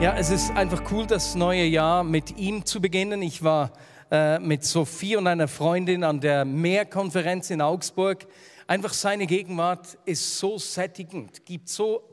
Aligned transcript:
Ja, 0.00 0.14
es 0.16 0.30
ist 0.30 0.52
einfach 0.52 0.92
cool, 0.92 1.08
das 1.08 1.34
neue 1.34 1.64
Jahr 1.64 2.04
mit 2.04 2.38
ihm 2.38 2.64
zu 2.64 2.80
beginnen. 2.80 3.20
Ich 3.20 3.42
war 3.42 3.72
äh, 4.12 4.38
mit 4.38 4.62
Sophie 4.62 5.16
und 5.16 5.26
einer 5.26 5.48
Freundin 5.48 6.04
an 6.04 6.20
der 6.20 6.44
Mehrkonferenz 6.44 7.50
in 7.50 7.60
Augsburg. 7.60 8.28
Einfach 8.68 8.92
seine 8.92 9.26
Gegenwart 9.26 9.98
ist 10.04 10.38
so 10.38 10.56
sättigend, 10.56 11.44
gibt 11.44 11.68
so, 11.68 12.04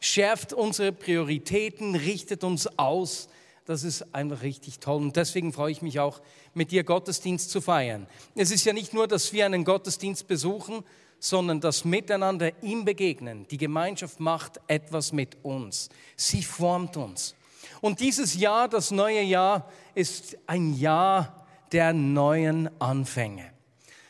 schärft 0.00 0.52
unsere 0.52 0.92
Prioritäten, 0.92 1.96
richtet 1.96 2.44
uns 2.44 2.78
aus. 2.78 3.28
Das 3.66 3.82
ist 3.82 4.14
einfach 4.14 4.42
richtig 4.42 4.78
toll. 4.78 5.00
Und 5.00 5.16
deswegen 5.16 5.52
freue 5.52 5.72
ich 5.72 5.80
mich 5.80 5.98
auch, 5.98 6.20
mit 6.52 6.70
dir 6.70 6.84
Gottesdienst 6.84 7.50
zu 7.50 7.60
feiern. 7.60 8.06
Es 8.34 8.50
ist 8.50 8.64
ja 8.64 8.72
nicht 8.72 8.92
nur, 8.92 9.08
dass 9.08 9.32
wir 9.32 9.46
einen 9.46 9.64
Gottesdienst 9.64 10.26
besuchen, 10.26 10.84
sondern 11.18 11.60
das 11.60 11.86
Miteinander 11.86 12.52
ihm 12.62 12.84
begegnen. 12.84 13.46
Die 13.48 13.56
Gemeinschaft 13.56 14.20
macht 14.20 14.60
etwas 14.66 15.12
mit 15.12 15.38
uns. 15.42 15.88
Sie 16.16 16.42
formt 16.42 16.98
uns. 16.98 17.34
Und 17.80 18.00
dieses 18.00 18.34
Jahr, 18.34 18.68
das 18.68 18.90
neue 18.90 19.22
Jahr, 19.22 19.70
ist 19.94 20.36
ein 20.46 20.74
Jahr 20.74 21.46
der 21.72 21.94
neuen 21.94 22.68
Anfänge. 22.80 23.50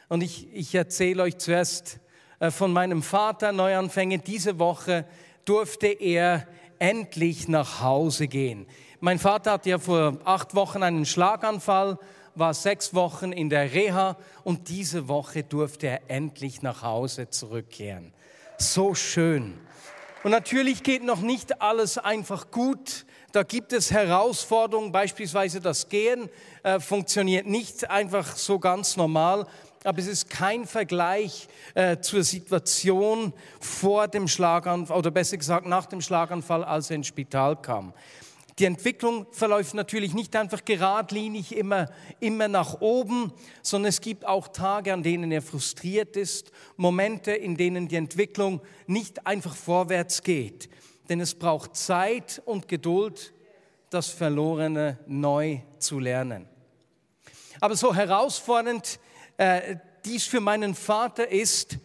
Und 0.09 0.23
ich, 0.23 0.53
ich 0.53 0.75
erzähle 0.75 1.23
euch 1.23 1.39
zuerst 1.39 2.01
äh, 2.41 2.51
von 2.51 2.73
meinem 2.73 3.03
Vater 3.03 3.53
Neuanfänge. 3.53 4.19
Diese 4.19 4.59
Woche 4.59 5.07
durfte 5.45 5.87
er 5.87 6.47
endlich 6.79 7.49
nach 7.49 7.81
Hause 7.81 8.27
gehen. 8.27 8.67
Mein 9.05 9.19
Vater 9.19 9.53
hatte 9.53 9.69
ja 9.69 9.79
vor 9.79 10.17
acht 10.25 10.55
Wochen 10.55 10.83
einen 10.83 11.05
Schlaganfall, 11.05 11.99
war 12.37 12.55
sechs 12.55 12.95
Wochen 12.95 13.33
in 13.33 13.51
der 13.51 13.75
Reha 13.75 14.17
und 14.45 14.71
diese 14.71 15.09
Woche 15.09 15.43
durfte 15.43 15.89
er 15.89 16.01
endlich 16.09 16.63
nach 16.63 16.81
Hause 16.81 17.29
zurückkehren. 17.29 18.15
So 18.57 18.95
schön. 18.95 19.59
Und 20.23 20.31
natürlich 20.31 20.83
geht 20.83 21.05
noch 21.05 21.21
nicht 21.21 21.61
alles 21.61 21.99
einfach 21.99 22.51
gut. 22.51 23.05
Da 23.33 23.43
gibt 23.43 23.75
es 23.75 23.91
Herausforderungen, 23.91 24.91
beispielsweise 24.91 25.61
das 25.61 25.91
Gehen 25.91 26.31
äh, 26.63 26.81
funktioniert 26.81 27.47
nicht 27.47 27.91
einfach 27.91 28.35
so 28.35 28.59
ganz 28.59 28.97
normal, 28.97 29.47
aber 29.85 29.99
es 29.99 30.07
ist 30.07 30.31
kein 30.31 30.67
Vergleich 30.67 31.47
äh, 31.75 31.99
zur 31.99 32.25
Situation 32.25 33.35
vor 33.61 34.09
dem 34.09 34.29
Schlaganfall 34.29 34.97
oder 34.97 35.11
besser 35.11 35.37
gesagt 35.37 35.67
nach 35.67 35.85
dem 35.85 36.01
Schlaganfall, 36.01 36.65
als 36.65 36.89
er 36.89 36.97
ins 36.97 37.09
Spital 37.09 37.61
kam. 37.61 37.93
Die 38.59 38.67
Entwicklung 38.67 39.27
verläuft 39.33 39.75
natürlich 39.75 40.15
nicht 40.15 40.37
einfach 40.37 40.65
geradlinig 40.65 41.57
immer, 41.57 41.91
immer 42.21 42.47
nach 42.47 42.81
oben, 42.81 43.33
sondern 43.63 43.89
es 43.89 44.01
gibt 44.01 44.25
auch 44.25 44.49
Tage, 44.49 44.93
an 44.93 45.03
denen 45.03 45.33
er 45.33 45.43
frustriert 45.43 46.17
ist, 46.17 46.53
Momente, 46.77 47.33
in 47.33 47.57
denen 47.57 47.89
die 47.89 47.97
Entwicklung 47.97 48.61
nicht 48.87 49.27
einfach 49.27 49.57
vorwärts 49.57 50.23
geht. 50.23 50.69
Denn 51.09 51.21
es 51.21 51.35
braucht 51.35 51.75
Zeit 51.75 52.41
und 52.45 52.69
Geduld, 52.69 53.33
das 53.91 54.09
Verlorene 54.09 54.99
neu 55.07 55.61
zu 55.79 55.99
lernen. 55.99 56.49
Aber 57.61 57.77
so 57.77 57.95
herausfordernd 57.95 59.01
äh, 59.37 59.77
dies 60.05 60.27
für 60.27 60.41
meinen 60.41 60.75
Vater 60.75 61.29
ist, 61.29 61.79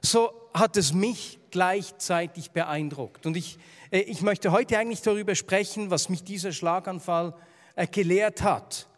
so 0.00 0.43
hat 0.54 0.76
es 0.76 0.92
mich 0.92 1.40
gleichzeitig 1.50 2.52
beeindruckt. 2.52 3.26
Und 3.26 3.36
ich 3.36 3.58
äh, 3.94 4.00
ich 4.00 4.22
möchte 4.22 4.50
heute 4.50 4.76
eigentlich 4.78 5.02
darüber 5.02 5.34
sprechen, 5.34 5.90
was 5.90 6.08
mich 6.08 6.24
dieser 6.24 6.52
Schlaganfall 6.52 7.34
äh, 7.76 7.86
gelehrt 7.86 8.42
hat. 8.42 8.88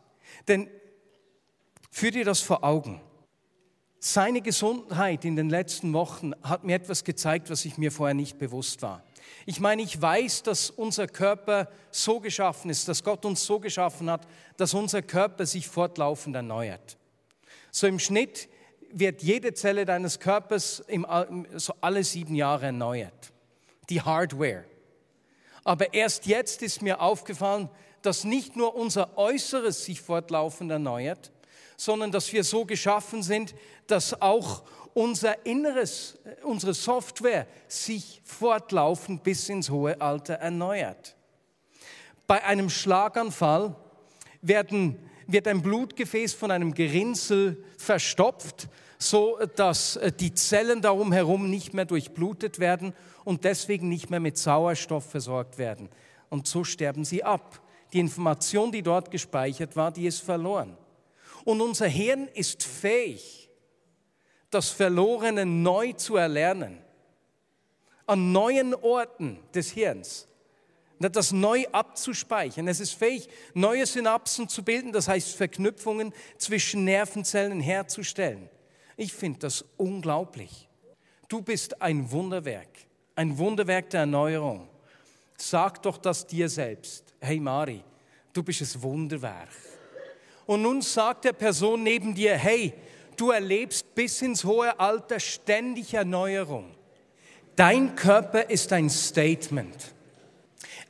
Denn 0.48 0.68
führ 1.90 2.10
dir 2.10 2.24
das 2.24 2.40
vor 2.40 2.64
Augen. 2.64 3.00
Seine 3.98 4.40
Gesundheit 4.40 5.24
in 5.24 5.36
den 5.36 5.50
letzten 5.50 5.92
Wochen 5.92 6.32
hat 6.42 6.64
mir 6.64 6.76
etwas 6.76 7.04
gezeigt, 7.04 7.50
was 7.50 7.64
ich 7.64 7.76
mir 7.76 7.92
vorher 7.92 8.14
nicht 8.14 8.38
bewusst 8.38 8.82
war. 8.82 9.02
Ich 9.44 9.60
meine, 9.60 9.82
ich 9.82 10.00
weiß, 10.00 10.44
dass 10.44 10.70
unser 10.70 11.08
Körper 11.08 11.68
so 11.90 12.20
geschaffen 12.20 12.70
ist, 12.70 12.88
dass 12.88 13.02
Gott 13.02 13.24
uns 13.24 13.44
so 13.44 13.58
geschaffen 13.58 14.08
hat, 14.10 14.26
dass 14.56 14.74
unser 14.74 15.02
Körper 15.02 15.44
sich 15.46 15.68
fortlaufend 15.68 16.36
erneuert. 16.36 16.96
So 17.70 17.86
im 17.86 17.98
Schnitt 17.98 18.48
wird 18.98 19.22
jede 19.22 19.52
Zelle 19.52 19.84
deines 19.84 20.18
Körpers 20.20 20.82
im, 20.86 21.06
so 21.56 21.74
alle 21.80 22.02
sieben 22.02 22.34
Jahre 22.34 22.66
erneuert. 22.66 23.32
Die 23.90 24.00
Hardware. 24.00 24.64
Aber 25.64 25.92
erst 25.92 26.26
jetzt 26.26 26.62
ist 26.62 26.80
mir 26.80 27.00
aufgefallen, 27.00 27.68
dass 28.02 28.24
nicht 28.24 28.56
nur 28.56 28.74
unser 28.74 29.18
Äußeres 29.18 29.84
sich 29.84 30.00
fortlaufend 30.00 30.70
erneuert, 30.70 31.30
sondern 31.76 32.10
dass 32.10 32.32
wir 32.32 32.42
so 32.42 32.64
geschaffen 32.64 33.22
sind, 33.22 33.54
dass 33.86 34.20
auch 34.22 34.62
unser 34.94 35.44
Inneres, 35.44 36.18
unsere 36.42 36.72
Software 36.72 37.46
sich 37.68 38.22
fortlaufend 38.24 39.22
bis 39.22 39.48
ins 39.50 39.68
hohe 39.68 40.00
Alter 40.00 40.34
erneuert. 40.34 41.16
Bei 42.26 42.42
einem 42.44 42.70
Schlaganfall 42.70 43.76
werden, 44.40 44.98
wird 45.26 45.48
ein 45.48 45.60
Blutgefäß 45.60 46.32
von 46.32 46.50
einem 46.50 46.72
Gerinnsel 46.72 47.62
verstopft, 47.76 48.68
so 48.98 49.38
dass 49.56 49.98
die 50.18 50.34
Zellen 50.34 50.80
darum 50.82 51.12
herum 51.12 51.50
nicht 51.50 51.74
mehr 51.74 51.84
durchblutet 51.84 52.58
werden 52.58 52.94
und 53.24 53.44
deswegen 53.44 53.88
nicht 53.88 54.10
mehr 54.10 54.20
mit 54.20 54.38
Sauerstoff 54.38 55.10
versorgt 55.10 55.58
werden. 55.58 55.88
Und 56.28 56.46
so 56.46 56.64
sterben 56.64 57.04
sie 57.04 57.22
ab. 57.22 57.60
Die 57.92 58.00
Information, 58.00 58.72
die 58.72 58.82
dort 58.82 59.10
gespeichert 59.10 59.76
war, 59.76 59.90
die 59.92 60.06
ist 60.06 60.20
verloren. 60.20 60.76
Und 61.44 61.60
unser 61.60 61.86
Hirn 61.86 62.28
ist 62.34 62.64
fähig, 62.64 63.50
das 64.50 64.70
Verlorene 64.70 65.46
neu 65.46 65.92
zu 65.92 66.16
erlernen. 66.16 66.78
An 68.06 68.32
neuen 68.32 68.74
Orten 68.74 69.38
des 69.54 69.70
Hirns. 69.70 70.28
Das 70.98 71.32
neu 71.32 71.66
abzuspeichern. 71.72 72.68
Es 72.68 72.80
ist 72.80 72.92
fähig, 72.92 73.28
neue 73.54 73.84
Synapsen 73.84 74.48
zu 74.48 74.64
bilden, 74.64 74.92
das 74.92 75.08
heißt 75.08 75.36
Verknüpfungen 75.36 76.14
zwischen 76.38 76.84
Nervenzellen 76.84 77.60
herzustellen. 77.60 78.48
Ich 78.96 79.12
finde 79.12 79.40
das 79.40 79.64
unglaublich. 79.76 80.68
Du 81.28 81.42
bist 81.42 81.82
ein 81.82 82.10
Wunderwerk 82.10 82.68
ein 83.16 83.36
Wunderwerk 83.38 83.90
der 83.90 84.00
Erneuerung. 84.00 84.68
Sag 85.38 85.82
doch 85.82 85.98
das 85.98 86.26
dir 86.26 86.48
selbst. 86.48 87.14
Hey 87.18 87.40
Mari, 87.40 87.82
du 88.32 88.42
bist 88.42 88.60
ein 88.60 88.82
Wunderwerk. 88.82 89.48
Und 90.46 90.62
nun 90.62 90.82
sagt 90.82 91.24
der 91.24 91.32
Person 91.32 91.82
neben 91.82 92.14
dir, 92.14 92.36
hey, 92.36 92.72
du 93.16 93.30
erlebst 93.30 93.94
bis 93.94 94.22
ins 94.22 94.44
hohe 94.44 94.78
Alter 94.78 95.18
ständig 95.18 95.94
Erneuerung. 95.94 96.70
Dein 97.56 97.96
Körper 97.96 98.48
ist 98.48 98.72
ein 98.72 98.90
Statement. 98.90 99.94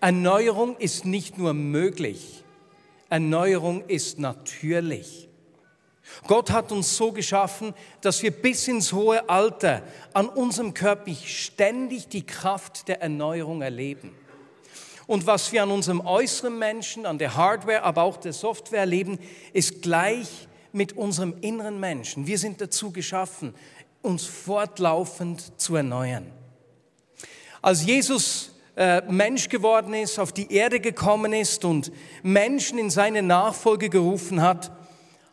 Erneuerung 0.01 0.77
ist 0.77 1.07
nicht 1.07 1.39
nur 1.39 1.55
möglich, 1.55 2.45
Erneuerung 3.09 3.85
ist 3.87 4.19
natürlich. 4.19 5.26
Gott 6.27 6.51
hat 6.51 6.73
uns 6.73 6.97
so 6.97 7.13
geschaffen, 7.13 7.75
dass 8.01 8.23
wir 8.23 8.31
bis 8.31 8.69
ins 8.69 8.93
hohe 8.93 9.29
Alter 9.29 9.83
an 10.13 10.29
unserem 10.29 10.75
Körper 10.75 11.13
ständig 11.15 12.09
die 12.09 12.25
Kraft 12.25 12.89
der 12.89 13.03
Erneuerung 13.03 13.63
erleben. 13.63 14.13
Und 15.07 15.27
was 15.27 15.53
wir 15.53 15.63
an 15.63 15.71
unserem 15.71 16.01
äußeren 16.01 16.59
Menschen, 16.59 17.07
an 17.07 17.19
der 17.19 17.37
Hardware, 17.37 17.83
aber 17.83 18.03
auch 18.03 18.17
der 18.17 18.33
Software 18.33 18.81
erleben, 18.81 19.19
ist 19.53 19.83
gleich 19.83 20.49
mit 20.73 20.95
unserem 20.95 21.35
inneren 21.41 21.79
Menschen. 21.79 22.27
Wir 22.27 22.39
sind 22.39 22.61
dazu 22.61 22.91
geschaffen, 22.91 23.55
uns 24.03 24.25
fortlaufend 24.25 25.61
zu 25.61 25.77
erneuern. 25.77 26.27
Als 27.63 27.85
Jesus 27.85 28.53
äh, 28.77 29.01
Mensch 29.11 29.49
geworden 29.49 29.95
ist, 29.95 30.19
auf 30.19 30.33
die 30.33 30.53
Erde 30.53 30.81
gekommen 30.81 31.33
ist 31.33 31.65
und 31.65 31.91
Menschen 32.23 32.79
in 32.79 32.91
seine 32.91 33.23
Nachfolge 33.23 33.89
gerufen 33.89 34.43
hat, 34.43 34.71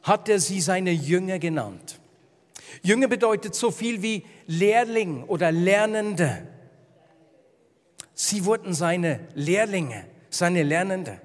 hat 0.04 0.30
er 0.30 0.40
sie 0.40 0.62
seine 0.62 0.92
Jünger 0.92 1.40
genannt. 1.40 2.00
Jünger 2.82 3.08
bedeutet 3.08 3.56
so 3.56 3.72
viel 3.72 4.02
wie 4.02 4.24
Lehrling 4.46 5.24
oder 5.24 5.52
Lernende. 5.52 6.48
Sie 8.14 8.46
wurden 8.46 8.74
seine 8.74 9.22
Lehrlinge, 9.34 10.06
seine 10.30 10.64
Lernende. 10.64 11.22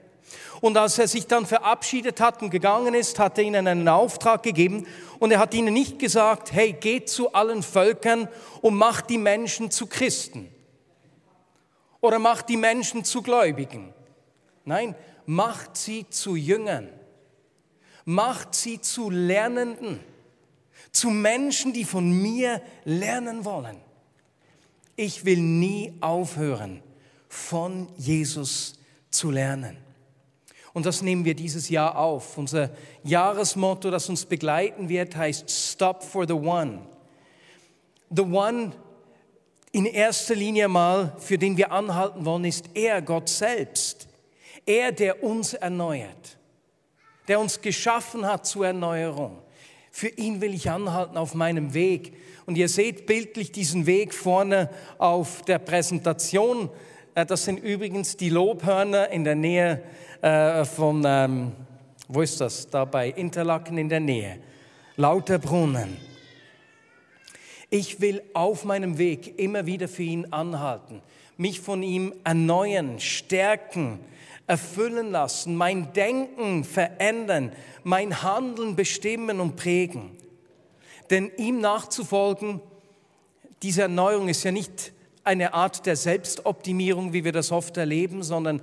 Und 0.61 0.77
als 0.77 0.99
er 0.99 1.07
sich 1.07 1.27
dann 1.27 1.47
verabschiedet 1.47 2.21
hat 2.21 2.43
und 2.43 2.51
gegangen 2.51 2.95
ist, 2.95 3.19
hat 3.19 3.39
er 3.39 3.45
ihnen 3.45 3.67
einen 3.67 3.89
Auftrag 3.89 4.43
gegeben 4.43 4.87
und 5.19 5.31
er 5.31 5.39
hat 5.39 5.55
ihnen 5.55 5.73
nicht 5.73 5.99
gesagt, 5.99 6.53
hey, 6.53 6.73
geht 6.73 7.09
zu 7.09 7.33
allen 7.33 7.63
Völkern 7.63 8.29
und 8.61 8.75
macht 8.75 9.11
die 9.11 9.19
Menschen 9.19 9.71
zu 9.71 9.87
Christen 9.87 10.49
oder 12.01 12.19
macht 12.19 12.49
die 12.49 12.57
Menschen 12.57 13.05
zu 13.05 13.23
Gläubigen. 13.23 13.93
Nein, 14.65 14.95
macht 15.27 15.77
sie 15.77 16.09
zu 16.09 16.37
Jüngern. 16.37 16.89
Macht 18.09 18.55
sie 18.55 18.81
zu 18.81 19.11
Lernenden. 19.11 20.01
Zu 20.93 21.11
Menschen, 21.11 21.75
die 21.75 21.85
von 21.85 22.11
mir 22.11 22.63
lernen 22.87 23.45
wollen. 23.45 23.77
Ich 24.97 25.27
will 25.27 25.43
nie 25.43 25.93
aufhören, 26.01 26.83
von 27.29 27.87
Jesus 27.99 28.79
zu 29.11 29.31
lernen. 29.31 29.77
Und 30.73 30.87
das 30.87 31.03
nehmen 31.03 31.27
wir 31.27 31.35
dieses 31.35 31.69
Jahr 31.69 31.99
auf. 31.99 32.39
Unser 32.39 32.71
Jahresmotto, 33.05 33.91
das 33.91 34.09
uns 34.09 34.25
begleiten 34.25 34.89
wird, 34.89 35.15
heißt 35.15 35.51
Stop 35.51 36.03
for 36.03 36.27
the 36.27 36.33
One. 36.33 36.87
The 38.09 38.23
One 38.23 38.73
in 39.73 39.85
erster 39.85 40.35
Linie 40.35 40.69
mal, 40.69 41.15
für 41.19 41.37
den 41.37 41.59
wir 41.59 41.73
anhalten 41.73 42.25
wollen, 42.25 42.47
ist 42.47 42.71
er, 42.73 43.03
Gott 43.03 43.29
selbst. 43.29 44.09
Er, 44.65 44.93
der 44.93 45.23
uns 45.23 45.53
erneuert, 45.53 46.38
der 47.29 47.39
uns 47.39 47.61
geschaffen 47.61 48.27
hat 48.27 48.47
zur 48.47 48.67
Erneuerung. 48.67 49.39
Für 49.91 50.09
ihn 50.09 50.41
will 50.41 50.55
ich 50.55 50.71
anhalten 50.71 51.17
auf 51.17 51.35
meinem 51.35 51.75
Weg. 51.75 52.15
Und 52.47 52.57
ihr 52.57 52.69
seht 52.69 53.07
bildlich 53.07 53.53
diesen 53.53 53.87
Weg 53.87 54.15
vorne 54.15 54.71
auf 54.97 55.43
der 55.43 55.59
Präsentation. 55.59 56.71
Äh, 57.15 57.27
das 57.27 57.45
sind 57.45 57.59
übrigens 57.59 58.17
die 58.17 58.31
Lobhörner 58.31 59.11
in 59.11 59.25
der 59.25 59.35
Nähe 59.35 59.83
äh, 60.23 60.65
von, 60.65 61.03
ähm, 61.07 61.53
wo 62.09 62.23
ist 62.23 62.41
das? 62.41 62.71
Da 62.71 62.85
bei 62.85 63.09
Interlaken 63.09 63.77
in 63.77 63.89
der 63.89 64.01
Nähe. 64.01 64.39
Lauter 64.97 65.39
Brunnen. 65.39 65.97
Ich 67.71 68.01
will 68.01 68.23
auf 68.33 68.65
meinem 68.65 68.97
Weg 68.97 69.39
immer 69.39 69.67
wieder 69.67 69.89
für 69.89 70.03
ihn 70.03 70.33
anhalten, 70.33 71.03
mich 71.37 71.61
von 71.61 71.83
ihm 71.83 72.15
erneuern, 72.25 72.99
stärken, 72.99 74.01
erfüllen 74.49 75.13
lassen, 75.13 75.55
mein 75.55 75.93
Denken 75.93 76.65
verändern, 76.65 77.53
mein 77.85 78.23
Handeln 78.23 78.75
bestimmen 78.75 79.41
und 79.41 79.55
prägen. 79.57 80.17
Denn 81.11 81.31
ihm 81.37 81.61
nachzufolgen, 81.61 82.61
diese 83.63 83.83
Erneuerung 83.83 84.29
ist 84.29 84.43
ja 84.43 84.51
nicht 84.51 84.93
eine 85.23 85.55
Art 85.55 85.85
der 85.87 85.97
Selbstoptimierung, 85.97 87.13
wie 87.13 87.25
wir 87.25 87.33
das 87.33 87.53
oft 87.53 87.77
erleben, 87.77 88.23
sondern 88.23 88.63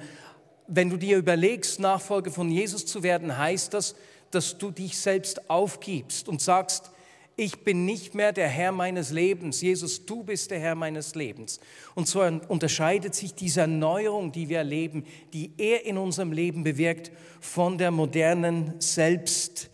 wenn 0.68 0.90
du 0.90 0.98
dir 0.98 1.18
überlegst, 1.18 1.80
Nachfolger 1.80 2.32
von 2.32 2.50
Jesus 2.50 2.86
zu 2.88 3.04
werden, 3.04 3.38
heißt 3.38 3.74
das, 3.74 3.96
dass 4.32 4.58
du 4.58 4.72
dich 4.72 4.98
selbst 4.98 5.50
aufgibst 5.50 6.28
und 6.28 6.42
sagst, 6.42 6.92
ich 7.38 7.64
bin 7.64 7.86
nicht 7.86 8.16
mehr 8.16 8.32
der 8.32 8.48
Herr 8.48 8.72
meines 8.72 9.12
Lebens. 9.12 9.62
Jesus, 9.62 10.06
du 10.06 10.24
bist 10.24 10.52
der 10.52 10.60
Herr 10.60 10.76
meines 10.76 11.16
Lebens. 11.16 11.60
Und 11.94 12.08
so 12.08 12.22
unterscheidet 12.22 13.14
sich 13.14 13.34
diese 13.34 13.62
Erneuerung, 13.62 14.32
die 14.32 14.48
wir 14.48 14.60
erleben, 14.60 15.06
die 15.34 15.52
er 15.58 15.86
in 15.86 15.98
unserem 15.98 16.32
Leben 16.32 16.64
bewirkt, 16.64 17.12
von 17.42 17.78
der 17.78 17.92
modernen 17.92 18.80
Selbst, 18.80 19.70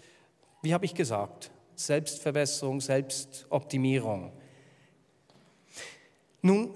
wie 0.63 0.73
habe 0.73 0.85
ich 0.85 0.95
gesagt, 0.95 1.51
Selbstverbesserung, 1.75 2.81
Selbstoptimierung. 2.81 4.31
Nun, 6.41 6.73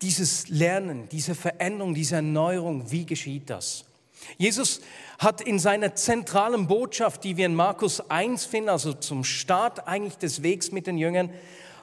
dieses 0.00 0.48
Lernen, 0.48 1.08
diese 1.08 1.34
Veränderung, 1.34 1.94
diese 1.94 2.16
Erneuerung, 2.16 2.88
wie 2.90 3.04
geschieht 3.04 3.50
das? 3.50 3.87
Jesus 4.36 4.80
hat 5.18 5.40
in 5.40 5.58
seiner 5.58 5.94
zentralen 5.94 6.66
Botschaft, 6.66 7.24
die 7.24 7.36
wir 7.36 7.46
in 7.46 7.54
Markus 7.54 8.10
1 8.10 8.44
finden, 8.44 8.68
also 8.68 8.92
zum 8.92 9.24
Start 9.24 9.88
eigentlich 9.88 10.18
des 10.18 10.42
Wegs 10.42 10.70
mit 10.70 10.86
den 10.86 10.98
Jüngern, 10.98 11.30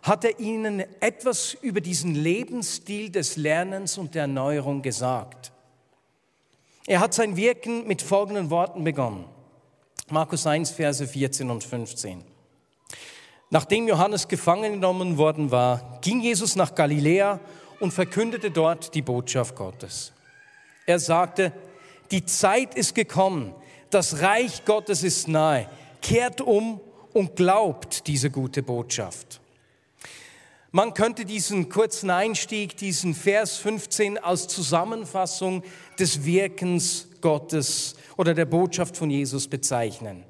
hat 0.03 0.23
er 0.23 0.39
ihnen 0.39 0.83
etwas 1.01 1.55
über 1.61 1.81
diesen 1.81 2.13
Lebensstil 2.13 3.09
des 3.09 3.37
Lernens 3.37 3.97
und 3.97 4.13
der 4.13 4.23
Erneuerung 4.23 4.81
gesagt. 4.81 5.51
Er 6.85 6.99
hat 6.99 7.15
sein 7.15 7.35
Wirken 7.35 7.87
mit 7.87 8.03
folgenden 8.03 8.51
Worten 8.51 8.83
begonnen. 8.83 9.25
Markus 10.09 10.45
1, 10.45 10.69
Verse 10.69 11.07
14 11.07 11.49
und 11.49 11.63
15. 11.63 12.23
Nachdem 13.49 13.87
Johannes 13.87 14.27
gefangen 14.27 14.73
genommen 14.73 15.17
worden 15.17 15.49
war, 15.49 15.99
ging 16.01 16.21
Jesus 16.21 16.55
nach 16.55 16.75
Galiläa 16.75 17.39
und 17.79 17.91
verkündete 17.91 18.51
dort 18.51 18.93
die 18.93 19.01
Botschaft 19.01 19.55
Gottes. 19.55 20.13
Er 20.85 20.99
sagte, 20.99 21.51
die 22.11 22.25
Zeit 22.25 22.75
ist 22.75 22.95
gekommen, 22.95 23.53
das 23.89 24.21
Reich 24.21 24.65
Gottes 24.65 25.03
ist 25.03 25.27
nahe. 25.27 25.69
Kehrt 26.01 26.41
um 26.41 26.81
und 27.13 27.35
glaubt 27.35 28.07
diese 28.07 28.29
gute 28.29 28.61
Botschaft. 28.61 29.41
Man 30.71 30.93
könnte 30.93 31.23
diesen 31.23 31.69
kurzen 31.69 32.09
Einstieg, 32.09 32.75
diesen 32.75 33.15
Vers 33.15 33.55
15 33.57 34.17
als 34.17 34.49
Zusammenfassung 34.49 35.63
des 35.97 36.25
Wirkens 36.25 37.07
Gottes 37.21 37.95
oder 38.17 38.33
der 38.33 38.43
Botschaft 38.43 38.97
von 38.97 39.09
Jesus 39.09 39.47
bezeichnen. 39.47 40.25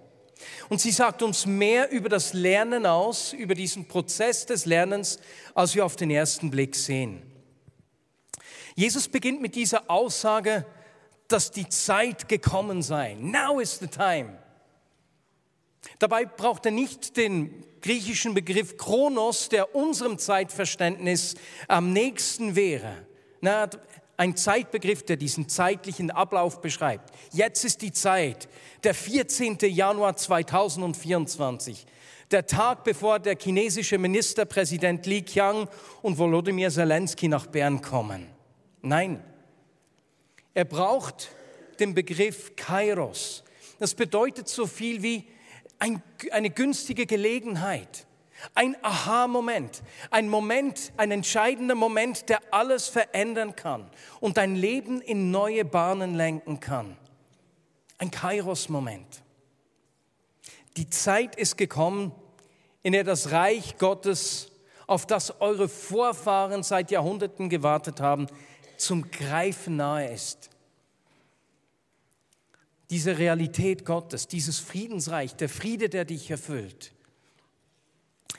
Und 0.69 0.81
sie 0.81 0.91
sagt 0.91 1.23
uns 1.23 1.47
mehr 1.47 1.91
über 1.91 2.09
das 2.09 2.33
Lernen 2.33 2.85
aus, 2.85 3.33
über 3.33 3.55
diesen 3.55 3.87
Prozess 3.87 4.45
des 4.45 4.65
Lernens, 4.65 5.19
als 5.55 5.73
wir 5.73 5.83
auf 5.83 5.95
den 5.95 6.11
ersten 6.11 6.51
Blick 6.51 6.75
sehen. 6.75 7.23
Jesus 8.75 9.07
beginnt 9.07 9.41
mit 9.41 9.55
dieser 9.55 9.89
Aussage, 9.89 10.65
dass 11.27 11.51
die 11.51 11.67
Zeit 11.69 12.27
gekommen 12.27 12.81
sei. 12.81 13.15
Now 13.19 13.59
is 13.59 13.79
the 13.79 13.87
time. 13.87 14.37
Dabei 15.99 16.25
braucht 16.25 16.65
er 16.65 16.71
nicht 16.71 17.17
den 17.17 17.63
griechischen 17.81 18.33
Begriff 18.33 18.77
Chronos, 18.77 19.49
der 19.49 19.75
unserem 19.75 20.17
Zeitverständnis 20.17 21.35
am 21.67 21.93
nächsten 21.93 22.55
wäre. 22.55 23.05
Na, 23.41 23.69
ein 24.17 24.35
Zeitbegriff, 24.35 25.03
der 25.03 25.17
diesen 25.17 25.49
zeitlichen 25.49 26.09
Ablauf 26.09 26.61
beschreibt. 26.61 27.13
Jetzt 27.31 27.63
ist 27.65 27.81
die 27.81 27.91
Zeit, 27.91 28.47
der 28.83 28.93
14. 28.93 29.57
Januar 29.61 30.15
2024, 30.15 31.85
der 32.31 32.47
Tag, 32.47 32.83
bevor 32.83 33.19
der 33.19 33.37
chinesische 33.37 33.97
Ministerpräsident 33.97 35.05
Li 35.05 35.21
Qiang 35.21 35.67
und 36.01 36.17
Volodymyr 36.17 36.71
Zelensky 36.71 37.27
nach 37.27 37.45
Bern 37.47 37.81
kommen. 37.81 38.27
Nein, 38.81 39.23
er 40.55 40.65
braucht 40.65 41.29
den 41.79 41.93
Begriff 41.93 42.55
Kairos. 42.55 43.43
Das 43.77 43.93
bedeutet 43.93 44.47
so 44.47 44.65
viel 44.65 45.03
wie 45.03 45.27
ein, 45.77 46.01
eine 46.31 46.49
günstige 46.49 47.05
Gelegenheit, 47.05 48.07
ein 48.53 48.75
Aha-Moment, 48.81 49.83
ein 50.11 50.29
Moment, 50.29 50.93
ein 50.97 51.11
entscheidender 51.11 51.75
Moment, 51.75 52.29
der 52.29 52.39
alles 52.51 52.87
verändern 52.87 53.55
kann 53.55 53.89
und 54.21 54.37
dein 54.37 54.55
Leben 54.55 55.01
in 55.01 55.29
neue 55.29 55.65
Bahnen 55.65 56.15
lenken 56.15 56.59
kann. 56.59 56.97
Ein 57.97 58.11
Kairos-Moment. 58.11 59.23
Die 60.77 60.89
Zeit 60.89 61.35
ist 61.35 61.57
gekommen, 61.57 62.13
in 62.81 62.93
der 62.93 63.03
das 63.03 63.31
Reich 63.31 63.77
Gottes, 63.77 64.51
auf 64.87 65.05
das 65.05 65.41
eure 65.41 65.67
Vorfahren 65.67 66.63
seit 66.63 66.91
Jahrhunderten 66.91 67.49
gewartet 67.49 67.99
haben, 67.99 68.27
zum 68.77 69.09
Greifen 69.11 69.77
nahe 69.77 70.11
ist. 70.11 70.49
Diese 72.89 73.17
Realität 73.17 73.85
Gottes, 73.85 74.27
dieses 74.27 74.59
Friedensreich, 74.59 75.35
der 75.35 75.49
Friede, 75.49 75.89
der 75.89 76.05
dich 76.05 76.29
erfüllt, 76.29 76.93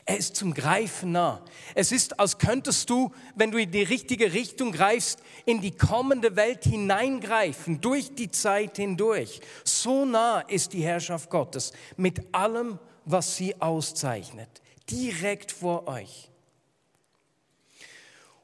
er 0.08 0.18
ist 0.18 0.36
zum 0.36 0.54
Greifen 0.54 1.10
nah. 1.10 1.44
Es 1.74 1.90
ist, 1.90 2.20
als 2.20 2.38
könntest 2.38 2.88
du, 2.88 3.12
wenn 3.34 3.50
du 3.50 3.58
in 3.58 3.72
die 3.72 3.82
richtige 3.82 4.32
Richtung 4.32 4.70
greifst, 4.70 5.18
in 5.46 5.60
die 5.60 5.72
kommende 5.72 6.36
Welt 6.36 6.62
hineingreifen, 6.62 7.80
durch 7.80 8.14
die 8.14 8.30
Zeit 8.30 8.76
hindurch. 8.76 9.40
So 9.64 10.04
nah 10.04 10.40
ist 10.42 10.74
die 10.74 10.84
Herrschaft 10.84 11.28
Gottes 11.28 11.72
mit 11.96 12.22
allem, 12.32 12.78
was 13.04 13.36
sie 13.36 13.60
auszeichnet, 13.60 14.62
direkt 14.88 15.50
vor 15.50 15.88
euch. 15.88 16.30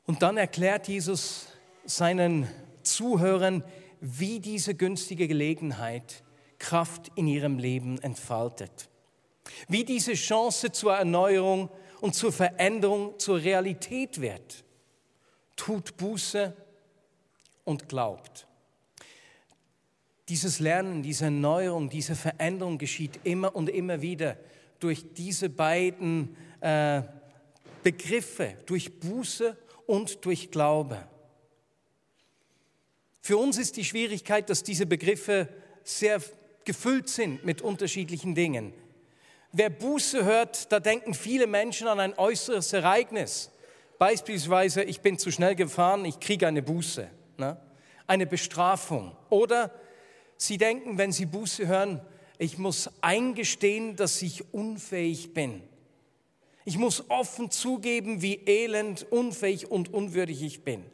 Und 0.05 0.23
dann 0.23 0.39
erklärt 0.39 0.89
Jesus 0.89 1.47
seinen 1.85 2.49
Zuhörern, 2.83 3.65
wie 4.01 4.41
diese 4.41 4.75
günstige 4.75 5.29
Gelegenheit 5.29 6.23
Kraft 6.59 7.11
in 7.17 7.27
ihrem 7.27 7.59
Leben 7.59 8.01
entfaltet. 8.03 8.89
Wie 9.69 9.85
diese 9.85 10.15
Chance 10.15 10.73
zur 10.73 10.95
Erneuerung 10.95 11.69
und 12.01 12.15
zur 12.15 12.33
Veränderung 12.33 13.19
zur 13.19 13.43
Realität 13.43 14.21
wird. 14.21 14.65
Tut 15.57 15.97
Buße 15.97 16.57
und 17.65 17.89
glaubt. 17.89 18.47
Dieses 20.29 20.61
Lernen, 20.61 21.03
diese 21.03 21.27
Erneuerung, 21.27 21.91
diese 21.91 22.15
Veränderung 22.15 22.79
geschieht 22.79 23.21
immer 23.25 23.55
und 23.55 23.69
immer 23.69 24.01
wieder 24.01 24.37
durch 24.79 25.13
diese 25.15 25.49
beiden 25.49 26.37
äh, 26.61 27.03
Begriffe, 27.83 28.57
durch 28.67 28.99
Buße 28.99 29.57
und 29.87 30.25
durch 30.25 30.51
Glaube. 30.51 31.07
Für 33.23 33.39
uns 33.39 33.57
ist 33.57 33.79
die 33.79 33.85
Schwierigkeit, 33.85 34.51
dass 34.51 34.63
diese 34.63 34.85
Begriffe 34.85 35.49
sehr 35.83 36.21
gefüllt 36.65 37.09
sind 37.09 37.43
mit 37.45 37.63
unterschiedlichen 37.63 38.35
Dingen. 38.35 38.75
Wer 39.53 39.71
Buße 39.71 40.25
hört, 40.25 40.71
da 40.71 40.81
denken 40.81 41.15
viele 41.15 41.47
Menschen 41.47 41.89
an 41.89 42.01
ein 42.01 42.19
äußeres 42.19 42.75
Ereignis. 42.75 43.51
Beispielsweise, 43.99 44.83
ich 44.83 45.01
bin 45.01 45.19
zu 45.19 45.31
schnell 45.31 45.55
gefahren, 45.55 46.05
ich 46.05 46.21
kriege 46.21 46.47
eine 46.47 46.63
Buße. 46.63 47.09
Ne? 47.39 47.57
eine 48.07 48.27
Bestrafung. 48.27 49.17
Oder 49.31 49.71
sie 50.37 50.59
denken, 50.59 50.99
wenn 50.99 51.13
sie 51.13 51.27
Buße 51.27 51.67
hören, 51.67 52.01
ich 52.39 52.59
muss 52.59 52.91
eingestehen, 53.01 53.97
dass 53.97 54.21
ich 54.21 54.53
unfähig 54.53 55.33
bin. 55.33 55.63
Ich 56.65 56.79
muss 56.79 57.09
offen 57.11 57.51
zugeben, 57.51 58.23
wie 58.23 58.35
elend, 58.47 59.11
unfähig 59.11 59.71
und 59.71 59.93
unwürdig 59.93 60.43
ich 60.43 60.63
bin. 60.63 60.85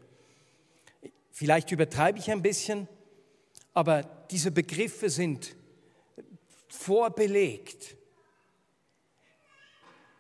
Vielleicht 1.39 1.71
übertreibe 1.71 2.19
ich 2.19 2.33
ein 2.33 2.43
bisschen, 2.43 2.89
aber 3.73 4.03
diese 4.03 4.51
Begriffe 4.51 5.09
sind 5.09 5.55
vorbelegt. 6.67 7.95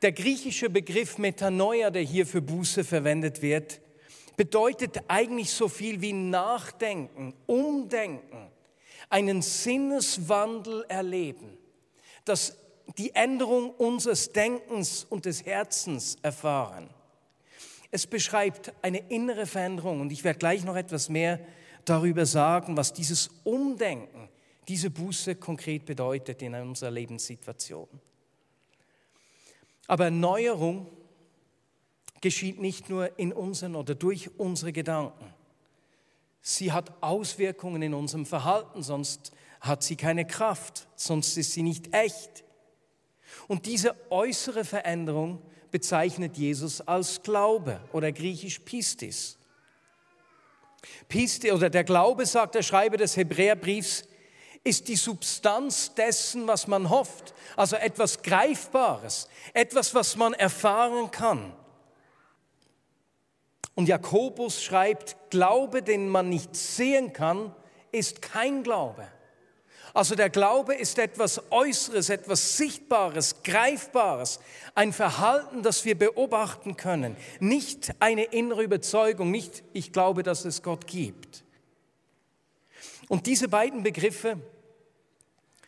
Der 0.00 0.12
griechische 0.12 0.70
Begriff 0.70 1.18
Metanoia, 1.18 1.90
der 1.90 2.02
hier 2.02 2.24
für 2.24 2.40
Buße 2.40 2.84
verwendet 2.84 3.42
wird, 3.42 3.80
bedeutet 4.36 5.00
eigentlich 5.08 5.50
so 5.50 5.68
viel 5.68 6.00
wie 6.00 6.12
Nachdenken, 6.12 7.34
Umdenken, 7.46 8.52
einen 9.10 9.42
Sinneswandel 9.42 10.84
erleben, 10.86 11.58
das 12.24 12.56
die 12.96 13.12
Änderung 13.16 13.70
unseres 13.70 14.30
Denkens 14.30 15.02
und 15.10 15.24
des 15.24 15.44
Herzens 15.44 16.16
erfahren. 16.22 16.88
Es 17.90 18.06
beschreibt 18.06 18.72
eine 18.82 18.98
innere 19.10 19.46
Veränderung 19.46 20.00
und 20.00 20.12
ich 20.12 20.24
werde 20.24 20.38
gleich 20.38 20.64
noch 20.64 20.76
etwas 20.76 21.08
mehr 21.08 21.40
darüber 21.84 22.26
sagen, 22.26 22.76
was 22.76 22.92
dieses 22.92 23.30
Umdenken, 23.44 24.28
diese 24.68 24.90
Buße 24.90 25.36
konkret 25.36 25.86
bedeutet 25.86 26.42
in 26.42 26.54
unserer 26.54 26.90
Lebenssituation. 26.90 27.88
Aber 29.86 30.06
Erneuerung 30.06 30.86
geschieht 32.20 32.60
nicht 32.60 32.90
nur 32.90 33.18
in 33.18 33.32
unseren 33.32 33.74
oder 33.74 33.94
durch 33.94 34.38
unsere 34.38 34.72
Gedanken. 34.72 35.32
Sie 36.42 36.72
hat 36.72 37.02
Auswirkungen 37.02 37.80
in 37.80 37.94
unserem 37.94 38.26
Verhalten, 38.26 38.82
sonst 38.82 39.32
hat 39.60 39.82
sie 39.82 39.96
keine 39.96 40.26
Kraft, 40.26 40.88
sonst 40.94 41.36
ist 41.36 41.52
sie 41.52 41.62
nicht 41.62 41.94
echt. 41.94 42.44
Und 43.46 43.66
diese 43.66 43.96
äußere 44.10 44.64
Veränderung 44.64 45.42
bezeichnet 45.70 46.36
Jesus 46.36 46.80
als 46.80 47.22
Glaube 47.22 47.80
oder 47.92 48.12
griechisch 48.12 48.58
Pistis. 48.60 49.38
Piste 51.08 51.54
oder 51.54 51.70
der 51.70 51.84
Glaube, 51.84 52.26
sagt 52.26 52.54
der 52.54 52.62
Schreiber 52.62 52.96
des 52.96 53.16
Hebräerbriefs, 53.16 54.04
ist 54.64 54.88
die 54.88 54.96
Substanz 54.96 55.94
dessen, 55.94 56.46
was 56.46 56.66
man 56.66 56.90
hofft. 56.90 57.34
Also 57.56 57.76
etwas 57.76 58.22
Greifbares, 58.22 59.28
etwas, 59.54 59.94
was 59.94 60.16
man 60.16 60.34
erfahren 60.34 61.10
kann. 61.10 61.52
Und 63.74 63.88
Jakobus 63.88 64.62
schreibt, 64.62 65.16
Glaube, 65.30 65.82
den 65.82 66.08
man 66.08 66.28
nicht 66.28 66.56
sehen 66.56 67.12
kann, 67.12 67.54
ist 67.92 68.22
kein 68.22 68.62
Glaube. 68.62 69.06
Also 69.98 70.14
der 70.14 70.30
Glaube 70.30 70.76
ist 70.76 70.96
etwas 71.00 71.42
Äußeres, 71.50 72.08
etwas 72.08 72.56
Sichtbares, 72.56 73.42
Greifbares, 73.42 74.38
ein 74.76 74.92
Verhalten, 74.92 75.64
das 75.64 75.84
wir 75.84 75.98
beobachten 75.98 76.76
können, 76.76 77.16
nicht 77.40 77.90
eine 77.98 78.22
innere 78.22 78.62
Überzeugung, 78.62 79.32
nicht 79.32 79.64
ich 79.72 79.92
glaube, 79.92 80.22
dass 80.22 80.44
es 80.44 80.62
Gott 80.62 80.86
gibt. 80.86 81.42
Und 83.08 83.26
diese 83.26 83.48
beiden 83.48 83.82
Begriffe 83.82 84.38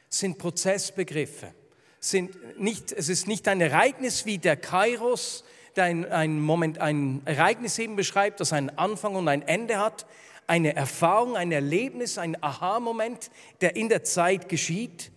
sind 0.09 0.39
Prozessbegriffe. 0.39 1.53
Sind 1.99 2.57
nicht, 2.57 2.93
es 2.93 3.09
ist 3.09 3.27
nicht 3.27 3.49
ein 3.49 3.61
Ereignis 3.61 4.27
wie 4.27 4.39
der 4.39 4.57
Kairos, 4.57 5.43
der 5.75 5.87
ein, 5.87 6.05
ein, 6.05 6.39
Moment, 6.39 6.79
ein 6.79 7.23
Ereignis 7.25 7.81
eben 7.81 7.97
beschreibt, 7.97 8.39
das 8.39 8.53
einen 8.53 8.71
Anfang 8.71 9.17
und 9.17 9.27
ein 9.27 9.43
Ende 9.43 9.79
hat, 9.79 10.07
eine 10.51 10.75
Erfahrung, 10.75 11.37
ein 11.37 11.53
Erlebnis, 11.53 12.19
ein 12.19 12.37
Aha-Moment, 12.43 13.31
der 13.61 13.77
in 13.77 13.89
der 13.89 14.03
Zeit 14.03 14.49
geschieht, 14.49 15.13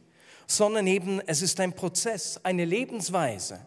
sondern 0.46 0.86
eben 0.86 1.22
es 1.25 1.42
ist 1.42 1.60
ein 1.60 1.74
Prozess, 1.74 2.40
eine 2.44 2.66
Lebensweise. 2.66 3.66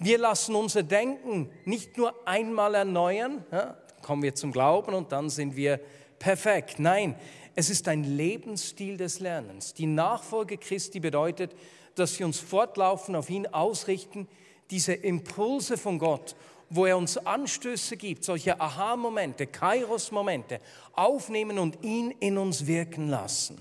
Wir 0.00 0.18
lassen 0.18 0.56
unser 0.56 0.82
Denken 0.82 1.50
nicht 1.64 1.98
nur 1.98 2.26
einmal 2.26 2.74
erneuern, 2.74 3.44
ja, 3.52 3.76
kommen 4.02 4.24
wir 4.24 4.34
zum 4.34 4.50
Glauben 4.50 4.92
und 4.92 5.12
dann 5.12 5.30
sind 5.30 5.54
wir 5.54 5.78
perfekt. 6.18 6.80
Nein, 6.80 7.14
es 7.54 7.70
ist 7.70 7.86
ein 7.86 8.02
Lebensstil 8.02 8.96
des 8.96 9.20
Lernens. 9.20 9.72
Die 9.72 9.86
Nachfolge 9.86 10.58
Christi 10.58 10.98
bedeutet, 10.98 11.54
dass 11.94 12.18
wir 12.18 12.26
uns 12.26 12.40
fortlaufend 12.40 13.16
auf 13.16 13.30
ihn 13.30 13.46
ausrichten, 13.46 14.26
diese 14.68 14.94
Impulse 14.94 15.78
von 15.78 16.00
Gott 16.00 16.34
wo 16.68 16.86
er 16.86 16.96
uns 16.96 17.16
Anstöße 17.18 17.96
gibt, 17.96 18.24
solche 18.24 18.60
Aha-Momente, 18.60 19.46
Kairos-Momente, 19.46 20.60
aufnehmen 20.92 21.58
und 21.58 21.82
ihn 21.84 22.10
in 22.20 22.38
uns 22.38 22.66
wirken 22.66 23.08
lassen. 23.08 23.60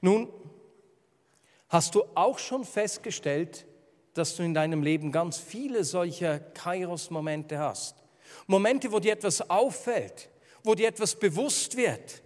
Nun, 0.00 0.28
hast 1.68 1.94
du 1.94 2.04
auch 2.14 2.38
schon 2.38 2.64
festgestellt, 2.64 3.66
dass 4.14 4.36
du 4.36 4.42
in 4.42 4.54
deinem 4.54 4.82
Leben 4.82 5.12
ganz 5.12 5.38
viele 5.38 5.84
solcher 5.84 6.38
Kairos-Momente 6.38 7.58
hast? 7.58 7.96
Momente, 8.46 8.90
wo 8.90 8.98
dir 8.98 9.12
etwas 9.12 9.48
auffällt, 9.48 10.30
wo 10.64 10.74
dir 10.74 10.88
etwas 10.88 11.16
bewusst 11.16 11.76
wird, 11.76 12.22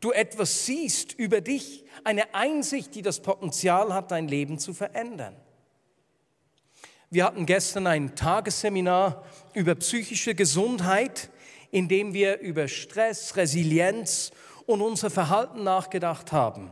du 0.00 0.10
etwas 0.12 0.66
siehst 0.66 1.12
über 1.14 1.40
dich, 1.40 1.84
eine 2.04 2.34
Einsicht, 2.34 2.94
die 2.94 3.02
das 3.02 3.20
Potenzial 3.20 3.94
hat, 3.94 4.10
dein 4.10 4.28
Leben 4.28 4.58
zu 4.58 4.74
verändern. 4.74 5.36
Wir 7.12 7.26
hatten 7.26 7.44
gestern 7.44 7.86
ein 7.86 8.14
Tagesseminar 8.14 9.22
über 9.52 9.74
psychische 9.74 10.34
Gesundheit, 10.34 11.28
in 11.70 11.86
dem 11.86 12.14
wir 12.14 12.38
über 12.38 12.68
Stress, 12.68 13.36
Resilienz 13.36 14.30
und 14.64 14.80
unser 14.80 15.10
Verhalten 15.10 15.62
nachgedacht 15.62 16.32
haben. 16.32 16.70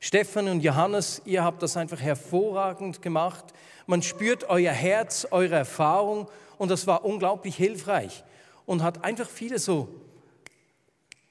Stefan 0.00 0.48
und 0.48 0.62
Johannes, 0.62 1.20
ihr 1.26 1.44
habt 1.44 1.62
das 1.62 1.76
einfach 1.76 2.00
hervorragend 2.00 3.02
gemacht. 3.02 3.44
Man 3.86 4.00
spürt 4.00 4.44
euer 4.44 4.72
Herz, 4.72 5.26
eure 5.30 5.56
Erfahrung 5.56 6.26
und 6.56 6.70
das 6.70 6.86
war 6.86 7.04
unglaublich 7.04 7.56
hilfreich 7.56 8.24
und 8.64 8.82
hat 8.82 9.04
einfach 9.04 9.28
viele 9.28 9.58
so, 9.58 9.88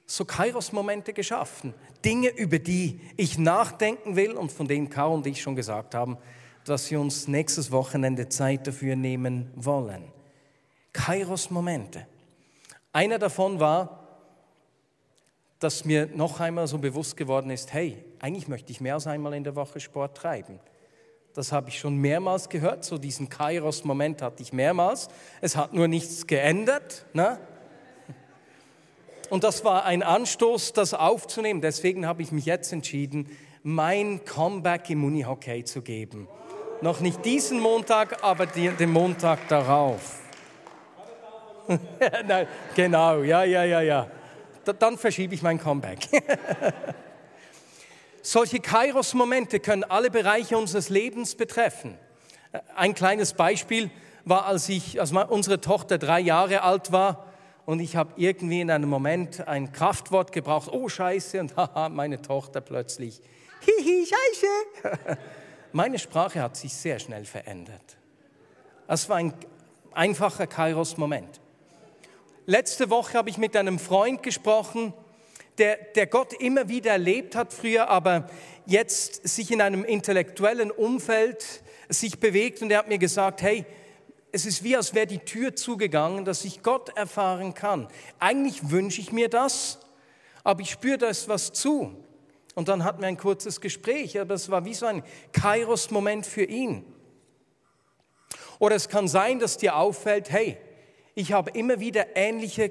so 0.06 0.24
Kairos-Momente 0.24 1.12
geschaffen. 1.12 1.74
Dinge, 2.04 2.28
über 2.28 2.60
die 2.60 3.00
ich 3.16 3.36
nachdenken 3.36 4.14
will 4.14 4.34
und 4.34 4.52
von 4.52 4.68
denen 4.68 4.90
Karl 4.90 5.10
und 5.10 5.26
ich 5.26 5.42
schon 5.42 5.56
gesagt 5.56 5.96
haben, 5.96 6.18
dass 6.64 6.90
wir 6.90 7.00
uns 7.00 7.28
nächstes 7.28 7.70
Wochenende 7.70 8.28
Zeit 8.28 8.66
dafür 8.66 8.96
nehmen 8.96 9.50
wollen. 9.54 10.04
Kairos-Momente. 10.92 12.06
Einer 12.92 13.18
davon 13.18 13.60
war, 13.60 14.00
dass 15.60 15.84
mir 15.84 16.08
noch 16.14 16.40
einmal 16.40 16.66
so 16.66 16.78
bewusst 16.78 17.16
geworden 17.16 17.50
ist, 17.50 17.72
hey, 17.72 18.02
eigentlich 18.18 18.48
möchte 18.48 18.72
ich 18.72 18.80
mehr 18.80 18.94
als 18.94 19.06
einmal 19.06 19.34
in 19.34 19.44
der 19.44 19.54
Woche 19.54 19.78
Sport 19.78 20.16
treiben. 20.16 20.58
Das 21.34 21.52
habe 21.52 21.68
ich 21.68 21.78
schon 21.78 21.96
mehrmals 21.96 22.48
gehört, 22.48 22.84
so 22.84 22.98
diesen 22.98 23.28
Kairos-Moment 23.28 24.20
hatte 24.20 24.42
ich 24.42 24.52
mehrmals. 24.52 25.08
Es 25.40 25.56
hat 25.56 25.72
nur 25.72 25.86
nichts 25.86 26.26
geändert. 26.26 27.06
Ne? 27.12 27.38
Und 29.28 29.44
das 29.44 29.64
war 29.64 29.84
ein 29.84 30.02
Anstoß, 30.02 30.72
das 30.72 30.92
aufzunehmen. 30.92 31.60
Deswegen 31.60 32.04
habe 32.04 32.22
ich 32.22 32.32
mich 32.32 32.46
jetzt 32.46 32.72
entschieden, 32.72 33.28
mein 33.62 34.24
Comeback 34.24 34.90
im 34.90 35.04
Unihockey 35.04 35.62
zu 35.64 35.82
geben. 35.82 36.26
Noch 36.82 37.00
nicht 37.00 37.24
diesen 37.24 37.60
Montag, 37.60 38.22
aber 38.22 38.46
den 38.46 38.90
Montag 38.90 39.48
darauf. 39.48 40.20
Nein, 42.26 42.48
genau, 42.74 43.22
ja, 43.22 43.44
ja, 43.44 43.64
ja, 43.64 43.80
ja. 43.82 44.06
Dann 44.78 44.96
verschiebe 44.96 45.34
ich 45.34 45.42
mein 45.42 45.60
Comeback. 45.60 46.08
Solche 48.22 48.60
Kairos-Momente 48.60 49.60
können 49.60 49.84
alle 49.84 50.10
Bereiche 50.10 50.56
unseres 50.56 50.88
Lebens 50.88 51.34
betreffen. 51.34 51.98
Ein 52.74 52.94
kleines 52.94 53.34
Beispiel 53.34 53.90
war, 54.24 54.46
als, 54.46 54.68
ich, 54.68 55.00
als 55.00 55.12
unsere 55.12 55.60
Tochter 55.60 55.98
drei 55.98 56.20
Jahre 56.20 56.62
alt 56.62 56.92
war 56.92 57.26
und 57.66 57.80
ich 57.80 57.94
habe 57.94 58.12
irgendwie 58.16 58.60
in 58.60 58.70
einem 58.70 58.88
Moment 58.88 59.46
ein 59.46 59.72
Kraftwort 59.72 60.32
gebraucht, 60.32 60.70
oh 60.72 60.88
Scheiße, 60.88 61.40
und 61.40 61.56
haha, 61.58 61.88
meine 61.88 62.22
Tochter 62.22 62.60
plötzlich, 62.60 63.20
hihi, 63.60 64.06
Scheiße. 64.06 65.18
Meine 65.72 65.98
Sprache 65.98 66.40
hat 66.40 66.56
sich 66.56 66.74
sehr 66.74 66.98
schnell 66.98 67.24
verändert. 67.24 67.96
Das 68.86 69.08
war 69.08 69.16
ein 69.16 69.34
einfacher 69.92 70.46
Kairos-Moment. 70.46 71.40
Letzte 72.46 72.90
Woche 72.90 73.16
habe 73.16 73.30
ich 73.30 73.38
mit 73.38 73.56
einem 73.56 73.78
Freund 73.78 74.22
gesprochen, 74.22 74.92
der, 75.58 75.76
der 75.94 76.06
Gott 76.06 76.32
immer 76.32 76.68
wieder 76.68 76.92
erlebt 76.92 77.36
hat 77.36 77.52
früher, 77.52 77.88
aber 77.88 78.28
jetzt 78.66 79.28
sich 79.28 79.50
in 79.50 79.60
einem 79.60 79.84
intellektuellen 79.84 80.70
Umfeld 80.70 81.62
sich 81.88 82.18
bewegt 82.18 82.62
und 82.62 82.70
er 82.70 82.78
hat 82.78 82.88
mir 82.88 82.98
gesagt, 82.98 83.42
hey, 83.42 83.66
es 84.32 84.46
ist 84.46 84.62
wie, 84.62 84.76
als 84.76 84.94
wäre 84.94 85.06
die 85.06 85.18
Tür 85.18 85.54
zugegangen, 85.54 86.24
dass 86.24 86.44
ich 86.44 86.62
Gott 86.62 86.96
erfahren 86.96 87.54
kann. 87.54 87.88
Eigentlich 88.18 88.70
wünsche 88.70 89.00
ich 89.00 89.12
mir 89.12 89.28
das, 89.28 89.78
aber 90.44 90.62
ich 90.62 90.70
spüre 90.70 90.98
das 90.98 91.28
was 91.28 91.52
zu. 91.52 91.94
Und 92.60 92.68
dann 92.68 92.84
hatten 92.84 93.00
wir 93.00 93.08
ein 93.08 93.16
kurzes 93.16 93.62
Gespräch, 93.62 94.20
aber 94.20 94.34
es 94.34 94.50
war 94.50 94.66
wie 94.66 94.74
so 94.74 94.84
ein 94.84 95.02
Kairos-Moment 95.32 96.26
für 96.26 96.44
ihn. 96.44 96.84
Oder 98.58 98.76
es 98.76 98.90
kann 98.90 99.08
sein, 99.08 99.38
dass 99.38 99.56
dir 99.56 99.76
auffällt, 99.76 100.30
hey, 100.30 100.58
ich 101.14 101.32
habe 101.32 101.52
immer 101.52 101.80
wieder 101.80 102.18
ähnliche 102.18 102.70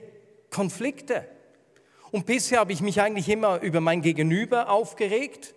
Konflikte. 0.52 1.28
Und 2.12 2.28
bisher 2.28 2.60
habe 2.60 2.72
ich 2.72 2.82
mich 2.82 3.02
eigentlich 3.02 3.30
immer 3.30 3.62
über 3.62 3.82
mein 3.82 4.04
Gegenüber 4.04 4.70
aufgeregt, 4.70 5.56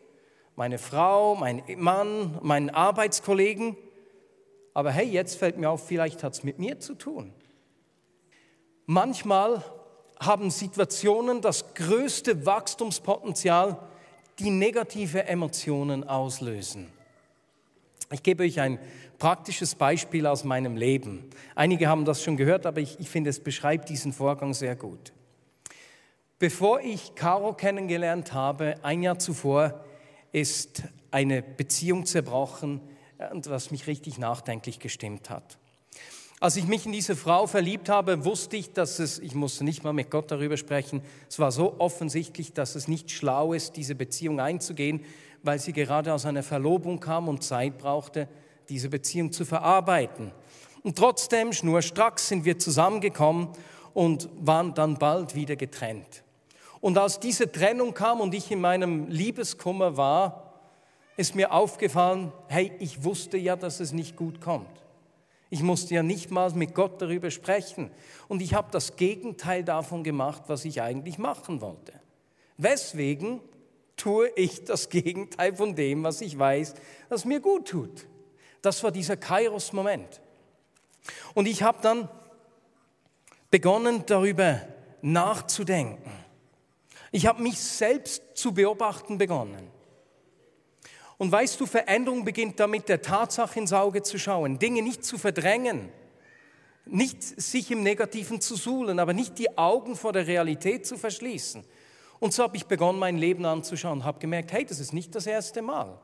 meine 0.57 0.79
Frau, 0.79 1.35
mein 1.35 1.63
Mann, 1.77 2.39
meinen 2.41 2.71
Arbeitskollegen. 2.71 3.77
Aber 4.73 4.93
hey, 4.93 5.09
jetzt 5.09 5.37
fällt 5.37 5.59
mir 5.59 5.69
auf, 5.69 5.87
vielleicht 5.87 6.23
hat 6.25 6.33
es 6.33 6.43
mit 6.43 6.59
mir 6.59 6.81
zu 6.81 6.95
tun. 6.95 7.35
Manchmal 8.87 9.63
haben 10.19 10.51
Situationen 10.51 11.43
das 11.43 11.75
größte 11.75 12.47
Wachstumspotenzial, 12.47 13.77
die 14.39 14.51
negative 14.51 15.25
Emotionen 15.27 16.05
auslösen. 16.05 16.89
Ich 18.11 18.23
gebe 18.23 18.45
euch 18.45 18.61
ein 18.61 18.79
praktisches 19.19 19.75
Beispiel 19.75 20.27
aus 20.27 20.45
meinem 20.45 20.77
Leben. 20.77 21.31
Einige 21.55 21.89
haben 21.89 22.05
das 22.05 22.23
schon 22.23 22.37
gehört, 22.37 22.67
aber 22.67 22.81
ich, 22.81 22.99
ich 23.01 23.09
finde, 23.09 23.31
es 23.31 23.41
beschreibt 23.41 23.89
diesen 23.89 24.13
Vorgang 24.13 24.53
sehr 24.53 24.77
gut. 24.77 25.13
Bevor 26.39 26.81
ich 26.81 27.15
Caro 27.15 27.53
kennengelernt 27.55 28.33
habe, 28.33 28.75
ein 28.83 29.03
Jahr 29.03 29.19
zuvor, 29.19 29.85
ist 30.33 30.83
eine 31.11 31.43
Beziehung 31.43 32.05
zerbrochen, 32.05 32.81
und 33.31 33.49
was 33.49 33.71
mich 33.71 33.87
richtig 33.87 34.19
nachdenklich 34.19 34.79
gestimmt 34.79 35.31
hat. 35.31 35.59
Als 36.43 36.57
ich 36.57 36.67
mich 36.67 36.87
in 36.87 36.91
diese 36.91 37.15
Frau 37.15 37.47
verliebt 37.47 37.89
habe, 37.89 38.25
wusste 38.25 38.57
ich, 38.57 38.73
dass 38.73 38.99
es, 38.99 39.21
ich 39.21 39.37
musste 39.37 39.63
nicht 39.63 39.85
mal 39.85 39.93
mit 39.93 40.11
Gott 40.11 40.29
darüber 40.29 40.57
sprechen, 40.57 41.01
es 41.29 41.39
war 41.39 41.53
so 41.53 41.77
offensichtlich, 41.79 42.53
dass 42.53 42.75
es 42.75 42.89
nicht 42.89 43.13
schlau 43.13 43.53
ist, 43.53 43.77
diese 43.77 43.95
Beziehung 43.95 44.41
einzugehen, 44.41 45.05
weil 45.45 45.61
sie 45.61 45.73
gerade 45.73 46.13
aus 46.13 46.27
einer 46.27 46.43
Verlobung 46.43 46.99
kam 46.99 47.29
und 47.29 47.45
Zeit 47.45 47.79
brauchte, 47.79 48.27
diese 48.69 48.89
Beziehung 48.89 49.31
zu 49.31 49.45
verarbeiten. 49.45 50.33
Und 50.83 50.99
trotzdem, 50.99 51.53
schnurstracks, 51.53 52.27
sind 52.27 52.45
wir 52.45 52.59
zusammengekommen 52.59 53.51
und 53.95 54.29
waren 54.41 54.75
dann 54.75 54.99
bald 54.99 55.37
wieder 55.37 55.55
getrennt. 55.55 56.25
Und 56.81 56.99
als 56.99 57.21
diese 57.21 57.53
Trennung 57.53 57.95
kam 57.95 58.21
und 58.21 58.35
ich 58.35 58.51
in 58.51 58.61
meinem 58.61 59.07
Liebeskummer 59.07 59.97
war, 59.97 60.55
ist 61.17 61.37
mir 61.37 61.53
aufgefallen, 61.53 62.33
hey, 62.49 62.73
ich 62.81 63.05
wusste 63.05 63.39
ja, 63.39 63.55
dass 63.55 63.79
es 63.79 63.93
nicht 63.93 64.17
gut 64.17 64.41
kommt. 64.41 64.82
Ich 65.53 65.63
musste 65.63 65.95
ja 65.95 66.03
nicht 66.03 66.31
mal 66.31 66.51
mit 66.53 66.75
Gott 66.75 67.03
darüber 67.03 67.31
sprechen. 67.31 67.91
Und 68.27 68.41
ich 68.41 68.55
habe 68.55 68.69
das 68.71 68.97
Gegenteil 68.97 69.63
davon 69.63 70.03
gemacht, 70.03 70.45
was 70.47 70.65
ich 70.65 70.81
eigentlich 70.81 71.19
machen 71.19 71.61
wollte. 71.61 71.93
Weswegen 72.57 73.39
tue 73.99 74.31
ich 74.35 74.65
das 74.65 74.89
Gegenteil 74.89 75.55
von 75.55 75.75
dem, 75.77 76.05
was 76.05 76.23
ich 76.23 76.39
weiß, 76.39 76.73
was 77.11 77.27
mir 77.27 77.41
gut 77.41 77.69
tut. 77.69 78.07
Das 78.63 78.83
war 78.83 78.93
dieser 78.93 79.19
Kairos-Moment. 79.19 80.23
Und 81.35 81.47
ich 81.47 81.63
habe 81.63 81.83
dann 81.83 82.09
begonnen, 83.51 84.05
darüber 84.07 84.59
nachzudenken. 85.03 86.13
Ich 87.11 87.27
habe 87.27 87.43
mich 87.43 87.61
selbst 87.61 88.23
zu 88.33 88.55
beobachten 88.55 89.19
begonnen. 89.19 89.69
Und 91.23 91.31
weißt 91.31 91.61
du, 91.61 91.67
Veränderung 91.67 92.25
beginnt 92.25 92.59
damit, 92.59 92.89
der 92.89 93.01
Tatsache 93.01 93.57
ins 93.61 93.73
Auge 93.73 94.03
zu 94.03 94.19
schauen, 94.19 94.59
Dinge 94.59 94.83
nicht 94.83 95.05
zu 95.05 95.19
verdrängen, 95.19 95.89
nicht 96.85 97.23
sich 97.23 97.71
im 97.71 97.85
Negativen 97.85 98.41
zu 98.41 98.57
suhlen, 98.57 98.99
aber 98.99 99.13
nicht 99.13 99.39
die 99.39 99.57
Augen 99.57 99.95
vor 99.95 100.13
der 100.13 100.27
Realität 100.27 100.85
zu 100.85 100.97
verschließen. 100.97 101.63
Und 102.19 102.35
so 102.35 102.43
habe 102.43 102.57
ich 102.57 102.67
begonnen, 102.67 102.99
mein 102.99 103.19
Leben 103.19 103.45
anzuschauen 103.45 104.01
und 104.01 104.05
habe 104.05 104.19
gemerkt, 104.19 104.51
hey, 104.51 104.65
das 104.65 104.81
ist 104.81 104.93
nicht 104.93 105.15
das 105.15 105.29
erste 105.29 105.63
Mal. 105.63 105.97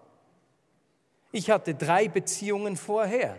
Ich 1.32 1.50
hatte 1.50 1.74
drei 1.74 2.06
Beziehungen 2.06 2.76
vorher. 2.76 3.38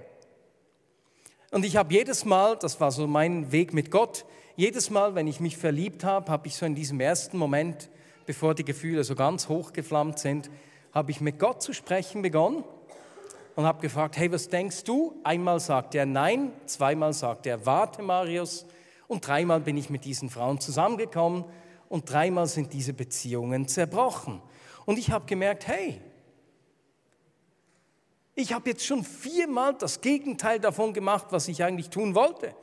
Und 1.52 1.64
ich 1.64 1.78
habe 1.78 1.94
jedes 1.94 2.26
Mal, 2.26 2.58
das 2.58 2.82
war 2.82 2.92
so 2.92 3.08
mein 3.08 3.54
Weg 3.54 3.74
mit 3.74 3.90
Gott, 3.90 4.26
jedes 4.58 4.89
Mal, 4.89 5.15
wenn 5.15 5.28
ich 5.28 5.39
mich 5.39 5.56
verliebt 5.56 6.04
habe, 6.04 6.30
habe 6.30 6.46
ich 6.48 6.58
so 6.58 6.65
in 6.65 6.76
diesem 6.76 7.00
ersten 7.00 7.38
Moment, 7.38 7.89
bevor 8.26 8.54
die 8.54 8.65
Gefühle 8.65 9.06
so 9.06 9.15
ganz 9.15 9.48
hochgeflammt 9.48 10.20
sind, 10.20 10.50
habe 10.91 11.12
ich 11.12 11.21
mit 11.21 11.39
Gott 11.39 11.62
zu 11.62 11.73
sprechen 11.73 12.21
begonnen 12.21 12.63
und 13.56 13.65
habe 13.65 13.82
gefragt, 13.82 14.17
hey, 14.17 14.32
was 14.32 14.47
denkst 14.47 14.84
du? 14.84 15.19
Einmal 15.23 15.60
sagt 15.60 15.95
er 15.95 16.06
nein, 16.06 16.52
zweimal 16.65 17.13
sagt 17.13 17.45
er 17.45 17.65
warte, 17.65 18.02
Marius. 18.02 18.65
Und 19.08 19.28
dreimal 19.28 19.60
bin 19.60 19.78
ich 19.78 19.89
mit 19.89 20.06
diesen 20.06 20.30
Frauen 20.30 20.60
zusammengekommen 20.60 21.45
und 21.89 22.10
dreimal 22.10 22.47
sind 22.47 22.73
diese 22.73 22.93
Beziehungen 22.93 23.67
zerbrochen. 23.67 24.41
Und 24.86 24.97
ich 24.97 25.12
habe 25.12 25.25
gemerkt, 25.25 25.67
hey, 25.67 25.99
ich 28.36 28.54
habe 28.54 28.69
jetzt 28.69 28.86
schon 28.86 29.04
viermal 29.04 29.73
das 29.73 29.99
Gegenteil 29.99 30.60
davon 30.60 30.93
gemacht, 30.93 31.28
was 31.32 31.47
ich 31.47 31.63
eigentlich 31.63 31.89
tun 31.89 32.15
wollte. 32.15 32.56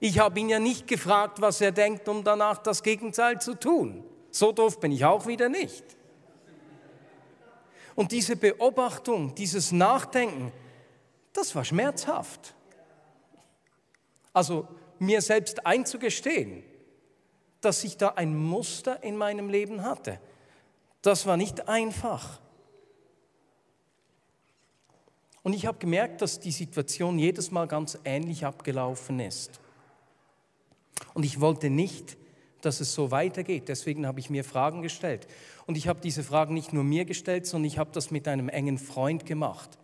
Ich 0.00 0.18
habe 0.18 0.40
ihn 0.40 0.48
ja 0.48 0.58
nicht 0.58 0.88
gefragt, 0.88 1.40
was 1.40 1.60
er 1.60 1.72
denkt, 1.72 2.08
um 2.08 2.24
danach 2.24 2.58
das 2.58 2.82
Gegenteil 2.82 3.40
zu 3.40 3.54
tun. 3.54 4.02
So 4.30 4.50
doof 4.50 4.80
bin 4.80 4.90
ich 4.90 5.04
auch 5.04 5.26
wieder 5.26 5.48
nicht. 5.48 5.84
Und 8.00 8.12
diese 8.12 8.34
Beobachtung, 8.34 9.34
dieses 9.34 9.72
Nachdenken, 9.72 10.52
das 11.34 11.54
war 11.54 11.66
schmerzhaft. 11.66 12.54
Also 14.32 14.66
mir 14.98 15.20
selbst 15.20 15.66
einzugestehen, 15.66 16.62
dass 17.60 17.84
ich 17.84 17.98
da 17.98 18.08
ein 18.16 18.34
Muster 18.34 19.02
in 19.02 19.18
meinem 19.18 19.50
Leben 19.50 19.82
hatte, 19.82 20.18
das 21.02 21.26
war 21.26 21.36
nicht 21.36 21.68
einfach. 21.68 22.40
Und 25.42 25.52
ich 25.52 25.66
habe 25.66 25.76
gemerkt, 25.76 26.22
dass 26.22 26.40
die 26.40 26.52
Situation 26.52 27.18
jedes 27.18 27.50
Mal 27.50 27.68
ganz 27.68 27.98
ähnlich 28.06 28.46
abgelaufen 28.46 29.20
ist. 29.20 29.60
Und 31.12 31.24
ich 31.24 31.38
wollte 31.42 31.68
nicht 31.68 32.16
dass 32.64 32.80
es 32.80 32.94
so 32.94 33.10
weitergeht. 33.10 33.68
Deswegen 33.68 34.06
habe 34.06 34.20
ich 34.20 34.30
mir 34.30 34.44
Fragen 34.44 34.82
gestellt. 34.82 35.26
Und 35.66 35.76
ich 35.76 35.88
habe 35.88 36.00
diese 36.00 36.22
Fragen 36.22 36.54
nicht 36.54 36.72
nur 36.72 36.84
mir 36.84 37.04
gestellt, 37.04 37.46
sondern 37.46 37.66
ich 37.66 37.78
habe 37.78 37.90
das 37.92 38.10
mit 38.10 38.28
einem 38.28 38.48
engen 38.48 38.78
Freund 38.78 39.26
gemacht. 39.26 39.78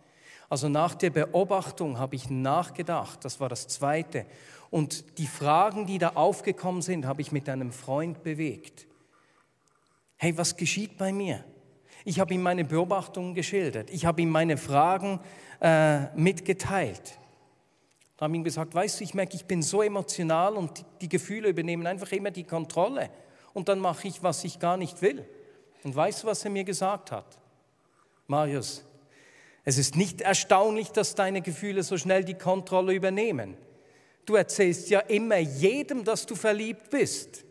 Also 0.49 0.69
nach 0.69 0.95
der 0.95 1.09
Beobachtung 1.09 1.99
habe 1.99 2.15
ich 2.15 2.29
nachgedacht, 2.29 3.25
das 3.25 3.39
war 3.39 3.49
das 3.49 3.67
Zweite. 3.67 4.25
Und 4.69 5.17
die 5.17 5.27
Fragen, 5.27 5.85
die 5.85 5.97
da 5.97 6.09
aufgekommen 6.09 6.81
sind, 6.81 7.05
habe 7.05 7.21
ich 7.21 7.31
mit 7.31 7.49
einem 7.49 7.71
Freund 7.71 8.23
bewegt. 8.23 8.87
Hey, 10.17 10.37
was 10.37 10.57
geschieht 10.57 10.97
bei 10.97 11.11
mir? 11.11 11.43
Ich 12.05 12.19
habe 12.19 12.33
ihm 12.33 12.41
meine 12.41 12.63
Beobachtungen 12.63 13.33
geschildert. 13.33 13.89
Ich 13.89 14.05
habe 14.05 14.21
ihm 14.21 14.29
meine 14.29 14.57
Fragen 14.57 15.19
äh, 15.59 16.05
mitgeteilt. 16.15 17.19
Da 18.17 18.25
haben 18.25 18.33
ihm 18.33 18.43
gesagt, 18.43 18.73
weißt 18.73 18.99
du, 18.99 19.03
ich 19.03 19.13
merke, 19.13 19.35
ich 19.35 19.45
bin 19.45 19.61
so 19.61 19.83
emotional 19.83 20.55
und 20.57 20.83
die 21.01 21.09
Gefühle 21.09 21.49
übernehmen 21.49 21.85
einfach 21.85 22.11
immer 22.11 22.31
die 22.31 22.43
Kontrolle. 22.43 23.11
Und 23.53 23.69
dann 23.69 23.79
mache 23.79 24.07
ich, 24.07 24.23
was 24.23 24.43
ich 24.43 24.59
gar 24.59 24.75
nicht 24.75 25.01
will. 25.01 25.23
Und 25.83 25.95
weißt 25.95 26.23
du, 26.23 26.27
was 26.27 26.43
er 26.43 26.51
mir 26.51 26.63
gesagt 26.63 27.11
hat? 27.11 27.37
Marius, 28.25 28.83
es 29.63 29.77
ist 29.77 29.95
nicht 29.95 30.21
erstaunlich, 30.21 30.89
dass 30.89 31.13
deine 31.13 31.41
Gefühle 31.41 31.83
so 31.83 31.97
schnell 31.97 32.23
die 32.23 32.33
Kontrolle 32.33 32.93
übernehmen. 32.93 33.55
Du 34.25 34.35
erzählst 34.35 34.89
ja 34.89 34.99
immer 34.99 35.37
jedem, 35.37 36.03
dass 36.03 36.25
du 36.25 36.35
verliebt 36.35 36.89
bist. 36.89 37.45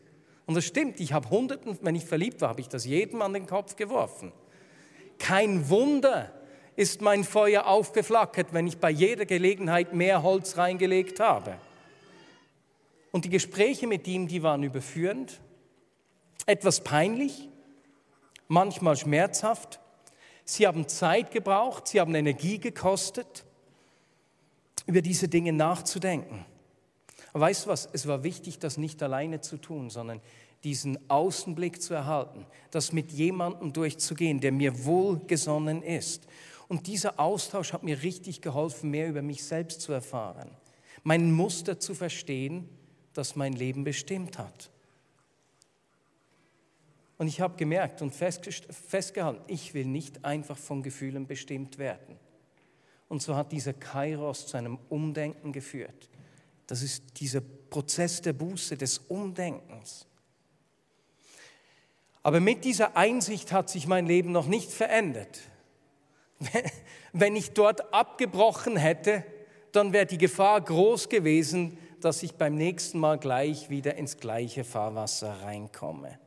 Und 0.46 0.54
das 0.54 0.64
stimmt, 0.64 1.00
ich 1.00 1.12
habe 1.12 1.30
Hunderten, 1.30 1.78
wenn 1.82 1.94
ich 1.94 2.04
verliebt 2.04 2.40
war, 2.40 2.50
habe 2.50 2.60
ich 2.60 2.68
das 2.68 2.84
jedem 2.84 3.22
an 3.22 3.32
den 3.32 3.46
Kopf 3.46 3.76
geworfen. 3.76 4.32
Kein 5.18 5.68
Wunder, 5.70 6.32
ist 6.76 7.00
mein 7.00 7.24
Feuer 7.24 7.66
aufgeflackert, 7.66 8.52
wenn 8.52 8.66
ich 8.66 8.78
bei 8.78 8.90
jeder 8.90 9.24
Gelegenheit 9.24 9.94
mehr 9.94 10.22
Holz 10.22 10.56
reingelegt 10.56 11.20
habe. 11.20 11.56
Und 13.12 13.24
die 13.24 13.30
Gespräche 13.30 13.86
mit 13.86 14.06
ihm, 14.06 14.28
die 14.28 14.42
waren 14.42 14.62
überführend, 14.62 15.40
etwas 16.44 16.84
peinlich, 16.84 17.48
manchmal 18.46 18.96
schmerzhaft. 18.96 19.80
Sie 20.44 20.66
haben 20.66 20.86
Zeit 20.86 21.30
gebraucht, 21.30 21.88
sie 21.88 22.00
haben 22.00 22.14
Energie 22.14 22.58
gekostet, 22.58 23.44
über 24.86 25.00
diese 25.00 25.28
Dinge 25.28 25.52
nachzudenken. 25.52 26.44
Aber 27.32 27.46
weißt 27.46 27.66
du 27.66 27.70
was, 27.70 27.88
es 27.92 28.06
war 28.06 28.22
wichtig, 28.22 28.58
das 28.58 28.76
nicht 28.76 29.02
alleine 29.02 29.40
zu 29.40 29.56
tun, 29.56 29.90
sondern 29.90 30.20
diesen 30.62 30.98
Außenblick 31.10 31.82
zu 31.82 31.94
erhalten, 31.94 32.46
das 32.70 32.92
mit 32.92 33.12
jemandem 33.12 33.72
durchzugehen, 33.72 34.40
der 34.40 34.52
mir 34.52 34.84
wohlgesonnen 34.84 35.82
ist. 35.82 36.26
Und 36.68 36.86
dieser 36.86 37.20
Austausch 37.20 37.72
hat 37.72 37.82
mir 37.82 38.02
richtig 38.02 38.40
geholfen, 38.40 38.90
mehr 38.90 39.08
über 39.08 39.22
mich 39.22 39.44
selbst 39.44 39.80
zu 39.80 39.92
erfahren, 39.92 40.50
mein 41.04 41.30
Muster 41.30 41.78
zu 41.78 41.94
verstehen, 41.94 42.68
das 43.12 43.36
mein 43.36 43.52
Leben 43.52 43.84
bestimmt 43.84 44.38
hat. 44.38 44.70
Und 47.18 47.28
ich 47.28 47.40
habe 47.40 47.56
gemerkt 47.56 48.02
und 48.02 48.14
festgehalten, 48.14 49.42
ich 49.46 49.72
will 49.72 49.86
nicht 49.86 50.24
einfach 50.24 50.58
von 50.58 50.82
Gefühlen 50.82 51.26
bestimmt 51.26 51.78
werden. 51.78 52.18
Und 53.08 53.22
so 53.22 53.36
hat 53.36 53.52
dieser 53.52 53.72
Kairos 53.72 54.46
zu 54.46 54.56
einem 54.56 54.78
Umdenken 54.88 55.52
geführt. 55.52 56.10
Das 56.66 56.82
ist 56.82 57.20
dieser 57.20 57.40
Prozess 57.40 58.20
der 58.20 58.32
Buße, 58.32 58.76
des 58.76 58.98
Umdenkens. 58.98 60.06
Aber 62.22 62.40
mit 62.40 62.64
dieser 62.64 62.96
Einsicht 62.96 63.52
hat 63.52 63.70
sich 63.70 63.86
mein 63.86 64.06
Leben 64.06 64.32
noch 64.32 64.48
nicht 64.48 64.70
verändert. 64.70 65.40
Wenn 67.12 67.36
ich 67.36 67.52
dort 67.52 67.92
abgebrochen 67.94 68.76
hätte, 68.76 69.24
dann 69.72 69.92
wäre 69.92 70.06
die 70.06 70.18
Gefahr 70.18 70.60
groß 70.60 71.08
gewesen, 71.08 71.78
dass 72.00 72.22
ich 72.22 72.34
beim 72.34 72.54
nächsten 72.54 72.98
Mal 72.98 73.18
gleich 73.18 73.70
wieder 73.70 73.96
ins 73.96 74.18
gleiche 74.18 74.64
Fahrwasser 74.64 75.42
reinkomme. 75.42 76.18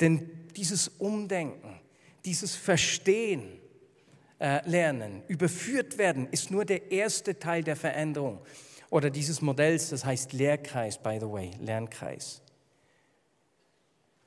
Denn 0.00 0.48
dieses 0.56 0.88
Umdenken, 0.88 1.80
dieses 2.24 2.56
Verstehen, 2.56 3.60
äh, 4.38 4.66
lernen, 4.68 5.22
überführt 5.28 5.98
werden, 5.98 6.26
ist 6.30 6.50
nur 6.50 6.64
der 6.64 6.90
erste 6.90 7.38
Teil 7.38 7.62
der 7.62 7.76
Veränderung 7.76 8.40
oder 8.88 9.10
dieses 9.10 9.40
Modells, 9.40 9.90
das 9.90 10.04
heißt 10.04 10.32
Lehrkreis, 10.32 10.98
by 10.98 11.18
the 11.20 11.30
way, 11.30 11.50
Lernkreis. 11.60 12.42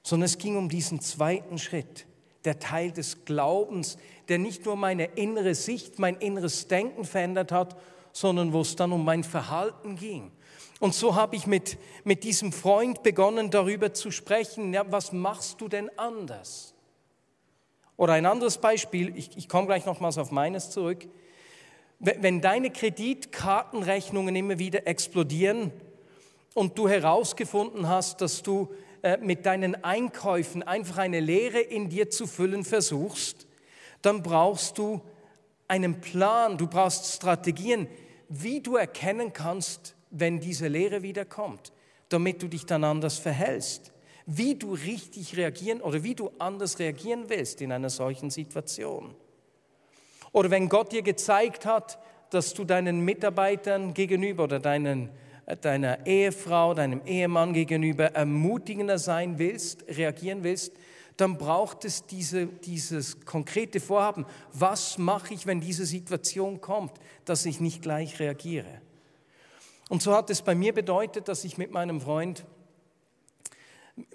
Sondern 0.03 0.25
es 0.25 0.38
ging 0.38 0.56
um 0.56 0.69
diesen 0.69 1.01
zweiten 1.01 1.58
Schritt, 1.58 2.06
der 2.45 2.60
Teil 2.60 2.91
des 2.91 3.25
Glaubens, 3.25 3.97
der 4.27 4.38
nicht 4.38 4.65
nur 4.65 4.75
meine 4.75 5.06
innere 5.06 5.56
Sicht, 5.56 5.99
mein 5.99 6.15
inneres 6.17 6.67
Denken 6.67 7.06
verändert 7.06 7.51
hat, 7.51 7.77
sondern 8.12 8.53
wo 8.53 8.62
es 8.62 8.75
dann 8.75 8.91
um 8.91 9.03
mein 9.03 9.23
Verhalten 9.23 9.95
ging. 9.95 10.32
Und 10.79 10.93
so 10.93 11.15
habe 11.15 11.36
ich 11.36 11.47
mit, 11.47 11.77
mit 12.03 12.23
diesem 12.23 12.51
Freund 12.51 13.03
begonnen, 13.03 13.49
darüber 13.49 13.93
zu 13.93 14.12
sprechen, 14.12 14.73
ja, 14.73 14.84
was 14.89 15.13
machst 15.13 15.62
du 15.62 15.67
denn 15.67 15.89
anders? 15.97 16.73
Oder 17.95 18.13
ein 18.13 18.25
anderes 18.25 18.58
Beispiel, 18.58 19.15
ich, 19.15 19.38
ich 19.38 19.47
komme 19.47 19.67
gleich 19.67 19.86
nochmals 19.86 20.17
auf 20.17 20.32
meines 20.32 20.71
zurück. 20.71 21.08
Wenn 21.99 22.41
deine 22.41 22.69
Kreditkartenrechnungen 22.69 24.36
immer 24.36 24.60
wieder 24.60 24.88
explodieren 24.88 25.71
und 26.53 26.77
du 26.77 26.89
herausgefunden 26.89 27.88
hast, 27.88 28.19
dass 28.19 28.43
du 28.43 28.73
äh, 29.03 29.17
mit 29.17 29.45
deinen 29.45 29.83
Einkäufen 29.83 30.63
einfach 30.63 30.97
eine 30.97 31.19
Leere 31.19 31.59
in 31.59 31.89
dir 31.89 32.09
zu 32.09 32.25
füllen 32.25 32.63
versuchst, 32.63 33.45
dann 34.01 34.23
brauchst 34.23 34.77
du 34.77 35.01
einen 35.67 36.01
Plan, 36.01 36.57
du 36.57 36.67
brauchst 36.67 37.13
Strategien, 37.13 37.87
wie 38.29 38.61
du 38.61 38.77
erkennen 38.77 39.31
kannst, 39.33 39.95
wenn 40.09 40.39
diese 40.39 40.67
Leere 40.67 41.03
wiederkommt, 41.03 41.71
damit 42.09 42.41
du 42.41 42.47
dich 42.47 42.65
dann 42.65 42.83
anders 42.83 43.19
verhältst, 43.19 43.91
wie 44.25 44.55
du 44.55 44.73
richtig 44.73 45.37
reagieren 45.37 45.81
oder 45.81 46.03
wie 46.03 46.15
du 46.15 46.31
anders 46.39 46.79
reagieren 46.79 47.25
willst 47.27 47.61
in 47.61 47.71
einer 47.71 47.89
solchen 47.89 48.29
Situation. 48.29 49.15
Oder 50.31 50.49
wenn 50.49 50.69
Gott 50.69 50.91
dir 50.91 51.01
gezeigt 51.01 51.65
hat, 51.65 51.99
dass 52.29 52.53
du 52.53 52.63
deinen 52.63 53.01
Mitarbeitern 53.01 53.93
gegenüber 53.93 54.45
oder 54.45 54.59
deinen, 54.59 55.09
deiner 55.62 56.06
Ehefrau, 56.06 56.73
deinem 56.73 57.01
Ehemann 57.06 57.53
gegenüber 57.53 58.06
ermutigender 58.06 58.97
sein 58.97 59.39
willst, 59.39 59.86
reagieren 59.88 60.43
willst, 60.43 60.73
dann 61.17 61.38
braucht 61.38 61.86
es 61.86 62.06
diese, 62.06 62.47
dieses 62.47 63.25
konkrete 63.25 63.79
Vorhaben. 63.79 64.25
Was 64.51 64.97
mache 64.97 65.34
ich, 65.34 65.45
wenn 65.45 65.62
diese 65.62 65.86
Situation 65.86 66.62
kommt, 66.62 66.93
dass 67.25 67.45
ich 67.45 67.60
nicht 67.60 67.82
gleich 67.82 68.19
reagiere? 68.19 68.82
Und 69.89 70.01
so 70.01 70.15
hat 70.15 70.29
es 70.29 70.41
bei 70.41 70.56
mir 70.56 70.73
bedeutet, 70.73 71.27
dass 71.27 71.43
ich 71.43 71.58
mit 71.58 71.71
meinem 71.71 72.01
Freund 72.01 72.45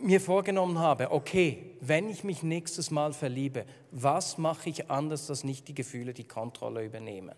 mir 0.01 0.21
vorgenommen 0.21 0.79
habe, 0.79 1.13
okay, 1.13 1.77
wenn 1.81 2.09
ich 2.09 2.25
mich 2.25 2.43
nächstes 2.43 2.91
Mal 2.91 3.13
verliebe, 3.13 3.65
was 3.93 4.39
mache 4.39 4.71
ich 4.71 4.91
anders, 4.91 5.27
dass 5.27 5.45
nicht 5.45 5.69
die 5.69 5.75
Gefühle 5.75 6.15
die 6.15 6.27
Kontrolle 6.27 6.85
übernehmen? 6.85 7.35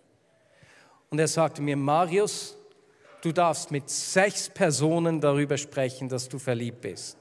Und 1.10 1.18
er 1.18 1.28
sagte 1.28 1.60
mir, 1.60 1.76
Marius, 1.76 2.56
du 3.22 3.32
darfst 3.32 3.70
mit 3.70 3.88
sechs 3.90 4.48
Personen 4.48 5.20
darüber 5.20 5.56
sprechen, 5.56 6.08
dass 6.08 6.28
du 6.28 6.38
verliebt 6.38 6.80
bist. 6.80 7.18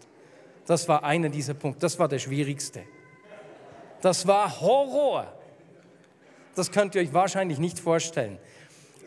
Das 0.66 0.88
war 0.88 1.04
einer 1.04 1.30
dieser 1.30 1.54
Punkte, 1.54 1.82
das 1.82 1.98
war 2.00 2.08
der 2.08 2.20
schwierigste. 2.20 2.84
Das 4.02 4.28
war 4.28 4.62
Horror. 4.62 5.34
Das 6.56 6.72
könnt 6.72 6.96
ihr 6.96 7.02
euch 7.02 7.14
wahrscheinlich 7.14 7.60
nicht 7.60 7.80
vorstellen. 7.80 8.38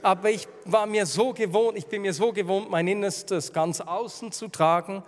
Aber 0.02 0.31
ich 0.31 0.48
war 0.64 0.87
mir 0.87 1.07
so 1.07 1.33
gewohnt, 1.33 1.78
ich 1.78 1.87
bin 1.87 2.02
mir 2.02 2.12
so 2.12 2.33
gewohnt, 2.33 2.70
mein 2.70 2.88
Innerstes 2.88 3.52
ganz 3.52 3.81
außen 3.81 4.33
zu 4.33 4.48
tragen 4.48 5.02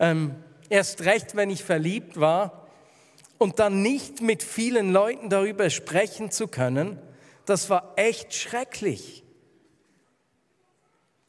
ähm, 0.00 0.34
erst 0.70 1.04
recht, 1.04 1.36
wenn 1.36 1.50
ich 1.50 1.62
verliebt 1.62 2.18
war 2.18 2.66
und 3.38 3.58
dann 3.58 3.82
nicht 3.82 4.22
mit 4.22 4.42
vielen 4.42 4.92
Leuten 4.92 5.28
darüber 5.28 5.68
sprechen 5.70 6.30
zu 6.30 6.48
können, 6.48 6.98
das 7.44 7.70
war 7.70 7.92
echt 7.96 8.34
schrecklich. 8.34 9.22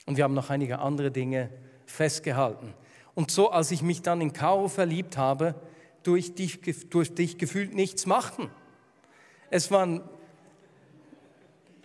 Und 0.06 0.18
wir 0.18 0.24
haben 0.24 0.34
noch 0.34 0.50
einige 0.50 0.80
andere 0.80 1.12
Dinge 1.12 1.50
festgehalten. 1.86 2.74
Und 3.14 3.32
so, 3.32 3.52
als 3.52 3.72
ich 3.72 3.82
mich 3.82 4.02
dann 4.02 4.22
in 4.22 4.34
Caro 4.34 4.68
verliebt 4.68 5.18
habe, 5.18 5.56
durch 6.04 6.34
dich, 6.34 6.60
durch 6.90 7.14
dich 7.14 7.38
gefühlt 7.38 7.74
nichts 7.74 8.06
machen. 8.06 8.50
Es 9.50 9.70
waren 9.70 10.02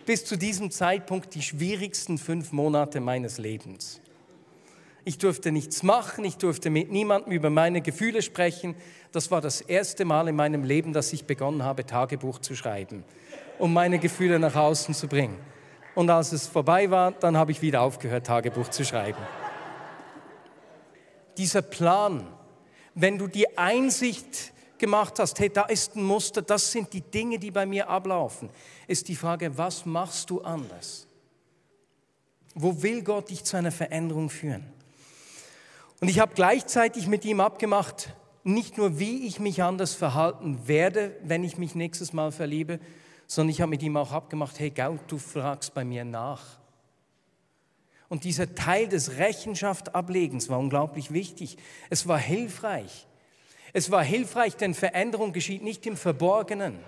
bis 0.05 0.25
zu 0.25 0.37
diesem 0.37 0.71
Zeitpunkt 0.71 1.35
die 1.35 1.41
schwierigsten 1.41 2.17
fünf 2.17 2.51
Monate 2.53 2.99
meines 2.99 3.37
Lebens. 3.37 4.01
Ich 5.03 5.17
durfte 5.17 5.51
nichts 5.51 5.83
machen, 5.83 6.25
ich 6.25 6.37
durfte 6.37 6.69
mit 6.69 6.91
niemandem 6.91 7.31
über 7.31 7.49
meine 7.49 7.81
Gefühle 7.81 8.21
sprechen. 8.21 8.75
Das 9.11 9.31
war 9.31 9.41
das 9.41 9.61
erste 9.61 10.05
Mal 10.05 10.27
in 10.27 10.35
meinem 10.35 10.63
Leben, 10.63 10.91
dass 10.91 11.13
ich 11.13 11.25
begonnen 11.25 11.63
habe, 11.63 11.85
Tagebuch 11.85 12.39
zu 12.39 12.55
schreiben, 12.55 13.03
um 13.59 13.73
meine 13.73 13.99
Gefühle 13.99 14.39
nach 14.39 14.55
außen 14.55 14.93
zu 14.93 15.07
bringen. 15.07 15.37
Und 15.97 16.11
als 16.11 16.31
es 16.31 16.45
vorbei 16.45 16.91
war, 16.91 17.11
dann 17.11 17.35
habe 17.35 17.51
ich 17.51 17.63
wieder 17.63 17.81
aufgehört, 17.81 18.27
Tagebuch 18.27 18.67
zu 18.67 18.85
schreiben. 18.85 19.17
Dieser 21.37 21.63
Plan, 21.63 22.27
wenn 22.93 23.17
du 23.17 23.25
die 23.25 23.57
Einsicht 23.57 24.53
gemacht 24.77 25.17
hast, 25.17 25.39
hey, 25.39 25.49
da 25.49 25.63
ist 25.63 25.95
ein 25.95 26.03
Muster, 26.03 26.43
das 26.43 26.71
sind 26.71 26.93
die 26.93 27.01
Dinge, 27.01 27.39
die 27.39 27.49
bei 27.49 27.65
mir 27.65 27.89
ablaufen, 27.89 28.51
ist 28.85 29.07
die 29.07 29.15
Frage, 29.15 29.57
was 29.57 29.87
machst 29.87 30.29
du 30.29 30.41
anders? 30.41 31.07
Wo 32.53 32.83
will 32.83 33.01
Gott 33.01 33.31
dich 33.31 33.43
zu 33.43 33.57
einer 33.57 33.71
Veränderung 33.71 34.29
führen? 34.29 34.71
Und 35.99 36.09
ich 36.09 36.19
habe 36.19 36.35
gleichzeitig 36.35 37.07
mit 37.07 37.25
ihm 37.25 37.39
abgemacht, 37.39 38.13
nicht 38.43 38.77
nur 38.77 38.99
wie 38.99 39.25
ich 39.25 39.39
mich 39.39 39.63
anders 39.63 39.95
verhalten 39.95 40.59
werde, 40.67 41.15
wenn 41.23 41.43
ich 41.43 41.57
mich 41.57 41.73
nächstes 41.73 42.13
Mal 42.13 42.31
verliebe, 42.31 42.79
sondern 43.27 43.51
ich 43.51 43.61
habe 43.61 43.69
mit 43.69 43.83
ihm 43.83 43.97
auch 43.97 44.11
abgemacht, 44.11 44.59
hey 44.59 44.69
Gau, 44.69 44.97
du 45.07 45.17
fragst 45.17 45.73
bei 45.73 45.83
mir 45.83 46.05
nach. 46.05 46.43
Und 48.09 48.23
dieser 48.23 48.55
Teil 48.55 48.87
des 48.87 49.17
Rechenschaftablegens 49.17 50.49
war 50.49 50.59
unglaublich 50.59 51.11
wichtig. 51.11 51.57
Es 51.89 52.07
war 52.07 52.17
hilfreich. 52.17 53.05
Es 53.73 53.91
war 53.91 54.01
hilfreich, 54.01 54.55
denn 54.55 54.73
Veränderung 54.73 55.33
geschieht 55.33 55.61
nicht 55.61 55.85
im 55.85 55.97
Verborgenen. 55.97 56.79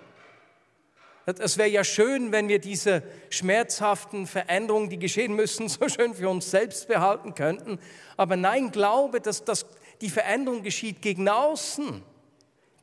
Es 1.25 1.57
wäre 1.57 1.69
ja 1.69 1.83
schön, 1.83 2.31
wenn 2.31 2.47
wir 2.47 2.59
diese 2.59 3.03
schmerzhaften 3.29 4.25
Veränderungen, 4.25 4.89
die 4.89 4.97
geschehen 4.97 5.35
müssen, 5.35 5.67
so 5.67 5.87
schön 5.89 6.15
für 6.15 6.29
uns 6.29 6.49
selbst 6.49 6.87
behalten 6.87 7.35
könnten. 7.35 7.79
Aber 8.17 8.35
nein, 8.37 8.71
glaube, 8.71 9.19
dass 9.19 9.43
das, 9.43 9.65
die 10.01 10.09
Veränderung 10.09 10.63
geschieht 10.63 11.01
gegen 11.01 11.27
außen. 11.27 12.01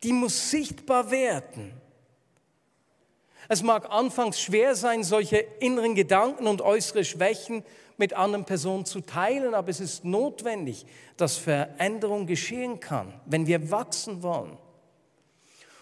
Die 0.03 0.13
muss 0.13 0.51
sichtbar 0.51 1.11
werden. 1.11 1.73
Es 3.49 3.63
mag 3.63 3.91
anfangs 3.91 4.41
schwer 4.41 4.75
sein, 4.75 5.05
solche 5.05 5.39
inneren 5.61 5.95
Gedanken 5.95 6.47
und 6.47 6.63
äußere 6.63 7.05
Schwächen 7.05 7.63
mit 7.97 8.15
anderen 8.15 8.45
Personen 8.45 8.85
zu 8.85 9.01
teilen, 9.01 9.55
aber 9.55 9.69
es 9.69 9.81
ist 9.81 10.05
notwendig, 10.05 10.87
dass 11.17 11.37
Veränderung 11.37 12.27
geschehen 12.27 12.81
kann, 12.81 13.13
wenn 13.25 13.47
wir 13.47 13.71
wachsen 13.71 14.23
wollen. 14.23 14.59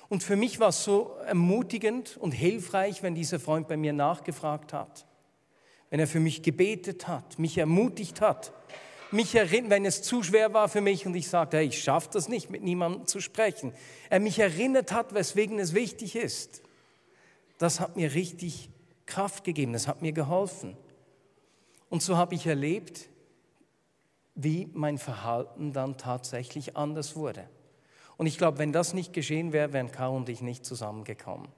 Und 0.08 0.22
für 0.22 0.36
mich 0.36 0.60
war 0.60 0.68
es 0.68 0.84
so 0.84 1.16
ermutigend 1.26 2.16
und 2.18 2.32
hilfreich, 2.32 3.02
wenn 3.02 3.14
dieser 3.14 3.40
Freund 3.40 3.66
bei 3.66 3.76
mir 3.76 3.92
nachgefragt 3.92 4.72
hat, 4.72 5.06
wenn 5.90 5.98
er 5.98 6.06
für 6.06 6.20
mich 6.20 6.42
gebetet 6.42 7.08
hat, 7.08 7.38
mich 7.38 7.58
ermutigt 7.58 8.20
hat, 8.20 8.52
mich 9.10 9.34
erinnert, 9.34 9.70
wenn 9.70 9.86
es 9.86 10.02
zu 10.02 10.22
schwer 10.22 10.52
war 10.52 10.68
für 10.68 10.80
mich 10.80 11.06
und 11.06 11.14
ich 11.14 11.28
sagte, 11.28 11.58
hey, 11.58 11.66
ich 11.66 11.82
schaffe 11.82 12.10
das 12.12 12.28
nicht, 12.28 12.50
mit 12.50 12.62
niemandem 12.62 13.06
zu 13.06 13.20
sprechen. 13.20 13.72
Er 14.10 14.20
mich 14.20 14.38
erinnert 14.38 14.92
hat, 14.92 15.14
weswegen 15.14 15.58
es 15.58 15.72
wichtig 15.72 16.16
ist. 16.16 16.63
Das 17.64 17.80
hat 17.80 17.96
mir 17.96 18.12
richtig 18.12 18.68
Kraft 19.06 19.42
gegeben, 19.42 19.72
das 19.72 19.88
hat 19.88 20.02
mir 20.02 20.12
geholfen. 20.12 20.76
Und 21.88 22.02
so 22.02 22.18
habe 22.18 22.34
ich 22.34 22.46
erlebt, 22.46 23.08
wie 24.34 24.68
mein 24.74 24.98
Verhalten 24.98 25.72
dann 25.72 25.96
tatsächlich 25.96 26.76
anders 26.76 27.16
wurde. 27.16 27.48
Und 28.18 28.26
ich 28.26 28.36
glaube, 28.36 28.58
wenn 28.58 28.74
das 28.74 28.92
nicht 28.92 29.14
geschehen 29.14 29.54
wäre, 29.54 29.72
wären 29.72 29.90
Caro 29.90 30.14
und 30.14 30.28
ich 30.28 30.42
nicht 30.42 30.66
zusammengekommen. 30.66 31.48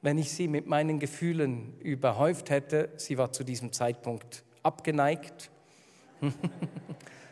Wenn 0.00 0.16
ich 0.16 0.30
sie 0.30 0.46
mit 0.46 0.68
meinen 0.68 1.00
Gefühlen 1.00 1.76
überhäuft 1.80 2.48
hätte, 2.48 2.90
sie 2.94 3.18
war 3.18 3.32
zu 3.32 3.42
diesem 3.42 3.72
Zeitpunkt 3.72 4.44
abgeneigt, 4.62 5.50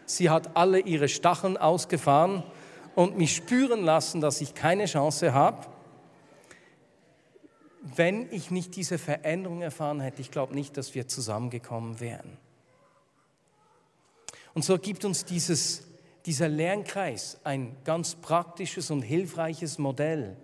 sie 0.05 0.31
hat 0.31 0.57
alle 0.57 0.81
ihre 0.81 1.07
Stacheln 1.07 1.57
ausgefahren 1.57 2.43
und 2.97 3.17
mich 3.17 3.37
spüren 3.37 3.85
lassen, 3.85 4.21
dass 4.21 4.41
ich 4.41 4.55
keine 4.55 4.87
Chance 4.87 5.33
habe. 5.33 5.78
Wenn 7.97 8.31
ich 8.33 8.51
nicht 8.51 8.77
diese 8.77 8.99
Veränderung 8.99 9.63
erfahren 9.63 10.01
hätte, 10.01 10.21
ich 10.21 10.31
glaube 10.31 10.55
nicht, 10.55 10.77
dass 10.77 10.95
wir 10.95 11.09
zusammengekommen 11.09 12.01
wären. 12.01 12.37
Und 14.55 14.65
so 14.65 14.79
gibt 14.79 15.05
uns 15.05 15.25
dieses 15.25 15.89
dieser 16.29 16.49
Lernkreis 16.49 17.39
ein 17.43 17.75
ganz 17.85 18.15
praktisches 18.15 18.91
und 18.91 19.01
hilfreiches 19.01 19.79
Modell. 19.79 20.37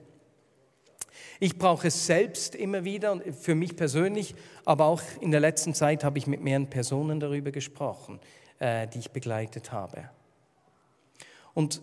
Ich 1.40 1.59
brauche 1.59 1.88
es 1.88 2.07
selbst 2.07 2.54
immer 2.54 2.85
wieder, 2.85 3.20
für 3.38 3.54
mich 3.54 3.76
persönlich, 3.76 4.35
aber 4.64 4.87
auch 4.87 5.02
in 5.20 5.30
der 5.30 5.40
letzten 5.40 5.74
Zeit 5.74 6.02
habe 6.02 6.16
ich 6.16 6.26
mit 6.26 6.40
mehreren 6.40 6.70
Personen 6.70 7.20
darüber 7.20 7.50
gesprochen, 7.50 8.18
äh, 8.61 8.88
die 8.88 9.00
ich 9.00 9.11
begleitet 9.11 9.72
habe. 9.72 10.09
Und 11.52 11.83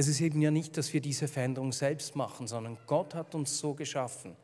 es 0.00 0.08
ist 0.08 0.22
eben 0.22 0.40
ja 0.40 0.50
nicht, 0.50 0.78
dass 0.78 0.94
wir 0.94 1.02
diese 1.02 1.28
Veränderung 1.28 1.72
selbst 1.72 2.16
machen, 2.16 2.46
sondern 2.46 2.78
Gott 2.86 3.14
hat 3.14 3.34
uns 3.34 3.58
so 3.58 3.74
geschaffen, 3.74 4.34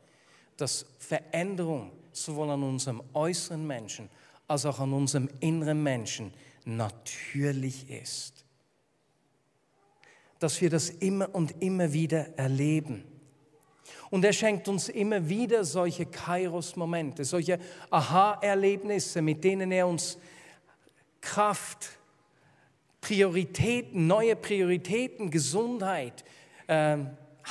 dass 0.55 0.85
Veränderung 0.99 1.91
sowohl 2.11 2.51
an 2.51 2.61
unserem 2.61 3.01
äußeren 3.15 3.65
Menschen 3.65 4.07
als 4.47 4.67
auch 4.67 4.79
an 4.79 4.93
unserem 4.93 5.27
inneren 5.39 5.81
Menschen 5.81 6.31
natürlich 6.65 7.89
ist. 7.89 8.45
Dass 10.37 10.61
wir 10.61 10.69
das 10.69 10.91
immer 10.91 11.33
und 11.33 11.59
immer 11.59 11.91
wieder 11.91 12.37
erleben. 12.37 13.03
Und 14.11 14.23
er 14.23 14.33
schenkt 14.33 14.67
uns 14.67 14.89
immer 14.89 15.27
wieder 15.27 15.65
solche 15.65 16.05
Kairos-Momente, 16.05 17.25
solche 17.25 17.57
Aha-Erlebnisse, 17.89 19.23
mit 19.23 19.43
denen 19.43 19.71
er 19.71 19.87
uns 19.87 20.19
Kraft, 21.19 21.97
Prioritäten, 23.07 24.05
neue 24.05 24.35
Prioritäten, 24.35 25.31
Gesundheit, 25.31 26.25
äh, 26.67 26.97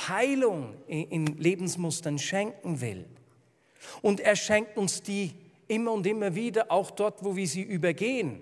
Heilung 0.07 0.75
in, 0.85 1.09
in 1.09 1.25
Lebensmustern 1.25 2.19
schenken 2.19 2.79
will. 2.79 3.05
Und 4.03 4.19
er 4.19 4.35
schenkt 4.35 4.77
uns 4.77 5.01
die 5.01 5.33
immer 5.67 5.93
und 5.93 6.05
immer 6.05 6.35
wieder, 6.35 6.71
auch 6.71 6.91
dort, 6.91 7.23
wo 7.23 7.35
wir 7.35 7.47
sie 7.47 7.63
übergehen. 7.63 8.39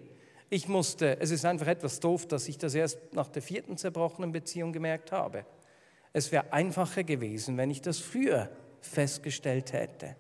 Ich 0.49 0.67
musste, 0.67 1.17
es 1.21 1.31
ist 1.31 1.45
einfach 1.45 1.67
etwas 1.67 2.01
doof, 2.01 2.27
dass 2.27 2.49
ich 2.49 2.57
das 2.57 2.75
erst 2.75 2.99
nach 3.13 3.29
der 3.29 3.41
vierten 3.41 3.77
zerbrochenen 3.77 4.33
Beziehung 4.33 4.73
gemerkt 4.73 5.13
habe. 5.13 5.45
Es 6.11 6.33
wäre 6.33 6.51
einfacher 6.51 7.05
gewesen, 7.05 7.55
wenn 7.55 7.71
ich 7.71 7.81
das 7.81 7.97
früher 7.97 8.49
festgestellt 8.81 9.71
hätte. 9.71 10.17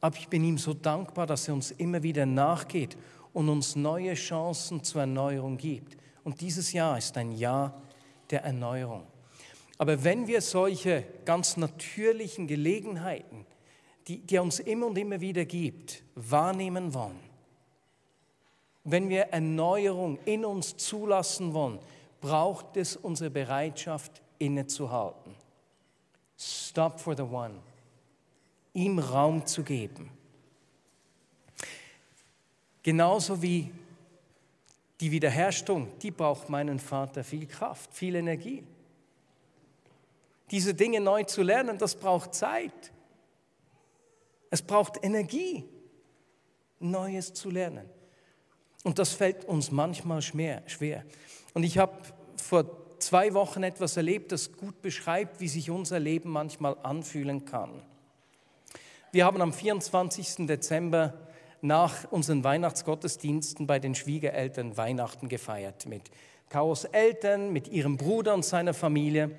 Aber 0.00 0.16
ich 0.16 0.28
bin 0.28 0.44
ihm 0.44 0.56
so 0.56 0.72
dankbar, 0.72 1.26
dass 1.26 1.46
er 1.46 1.52
uns 1.52 1.72
immer 1.72 2.02
wieder 2.02 2.24
nachgeht 2.24 2.96
und 3.38 3.48
uns 3.48 3.76
neue 3.76 4.14
Chancen 4.14 4.82
zur 4.82 5.02
Erneuerung 5.02 5.58
gibt. 5.58 5.96
Und 6.24 6.40
dieses 6.40 6.72
Jahr 6.72 6.98
ist 6.98 7.16
ein 7.16 7.30
Jahr 7.30 7.72
der 8.30 8.42
Erneuerung. 8.42 9.06
Aber 9.78 10.02
wenn 10.02 10.26
wir 10.26 10.40
solche 10.40 11.04
ganz 11.24 11.56
natürlichen 11.56 12.48
Gelegenheiten, 12.48 13.46
die, 14.08 14.18
die 14.18 14.34
er 14.34 14.42
uns 14.42 14.58
immer 14.58 14.86
und 14.86 14.98
immer 14.98 15.20
wieder 15.20 15.44
gibt, 15.44 16.02
wahrnehmen 16.16 16.92
wollen, 16.94 17.20
wenn 18.82 19.08
wir 19.08 19.26
Erneuerung 19.26 20.18
in 20.24 20.44
uns 20.44 20.76
zulassen 20.76 21.54
wollen, 21.54 21.78
braucht 22.20 22.76
es 22.76 22.96
unsere 22.96 23.30
Bereitschaft, 23.30 24.20
innezuhalten. 24.40 25.32
Stop 26.36 26.98
for 26.98 27.16
the 27.16 27.22
one. 27.22 27.54
Ihm 28.72 28.98
Raum 28.98 29.46
zu 29.46 29.62
geben. 29.62 30.17
Genauso 32.88 33.42
wie 33.42 33.70
die 34.98 35.10
Wiederherstellung, 35.10 35.88
die 36.00 36.10
braucht 36.10 36.48
meinen 36.48 36.78
Vater 36.78 37.22
viel 37.22 37.46
Kraft, 37.46 37.92
viel 37.92 38.14
Energie. 38.14 38.64
Diese 40.50 40.72
Dinge 40.72 40.98
neu 40.98 41.24
zu 41.24 41.42
lernen, 41.42 41.76
das 41.76 41.94
braucht 41.94 42.34
Zeit. 42.34 42.90
Es 44.48 44.62
braucht 44.62 45.04
Energie, 45.04 45.66
Neues 46.80 47.34
zu 47.34 47.50
lernen. 47.50 47.84
Und 48.84 48.98
das 48.98 49.12
fällt 49.12 49.44
uns 49.44 49.70
manchmal 49.70 50.22
schwer. 50.22 50.62
Und 51.52 51.64
ich 51.64 51.76
habe 51.76 51.92
vor 52.42 52.64
zwei 53.00 53.34
Wochen 53.34 53.64
etwas 53.64 53.98
erlebt, 53.98 54.32
das 54.32 54.50
gut 54.54 54.80
beschreibt, 54.80 55.40
wie 55.40 55.48
sich 55.48 55.68
unser 55.68 55.98
Leben 55.98 56.30
manchmal 56.30 56.74
anfühlen 56.82 57.44
kann. 57.44 57.82
Wir 59.12 59.26
haben 59.26 59.42
am 59.42 59.52
24. 59.52 60.46
Dezember 60.46 61.27
nach 61.60 62.10
unseren 62.10 62.44
Weihnachtsgottesdiensten 62.44 63.66
bei 63.66 63.78
den 63.78 63.94
Schwiegereltern 63.94 64.76
Weihnachten 64.76 65.28
gefeiert 65.28 65.86
mit 65.86 66.10
Chaos 66.48 66.84
Eltern, 66.84 67.52
mit 67.52 67.68
ihrem 67.68 67.96
Bruder 67.96 68.34
und 68.34 68.44
seiner 68.44 68.74
Familie. 68.74 69.38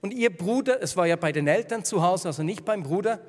Und 0.00 0.12
ihr 0.12 0.36
Bruder, 0.36 0.82
es 0.82 0.96
war 0.96 1.06
ja 1.06 1.16
bei 1.16 1.32
den 1.32 1.48
Eltern 1.48 1.84
zu 1.84 2.02
Hause, 2.02 2.28
also 2.28 2.42
nicht 2.42 2.64
beim 2.64 2.82
Bruder, 2.82 3.20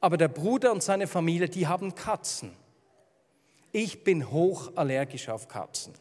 aber 0.00 0.16
der 0.16 0.28
Bruder 0.28 0.72
und 0.72 0.82
seine 0.82 1.06
Familie, 1.06 1.48
die 1.48 1.66
haben 1.66 1.94
Katzen. 1.94 2.52
Ich 3.72 4.04
bin 4.04 4.30
hochallergisch 4.30 5.28
auf 5.28 5.48
Katzen. 5.48 5.94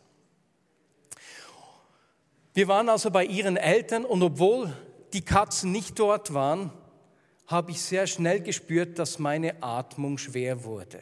Wir 2.53 2.67
waren 2.67 2.89
also 2.89 3.09
bei 3.11 3.23
ihren 3.23 3.55
Eltern 3.55 4.03
und 4.03 4.21
obwohl 4.21 4.73
die 5.13 5.21
Katzen 5.21 5.71
nicht 5.71 5.97
dort 5.97 6.33
waren, 6.33 6.71
habe 7.47 7.71
ich 7.71 7.81
sehr 7.81 8.07
schnell 8.07 8.41
gespürt, 8.41 8.99
dass 8.99 9.19
meine 9.19 9.61
Atmung 9.63 10.17
schwer 10.17 10.63
wurde. 10.63 11.01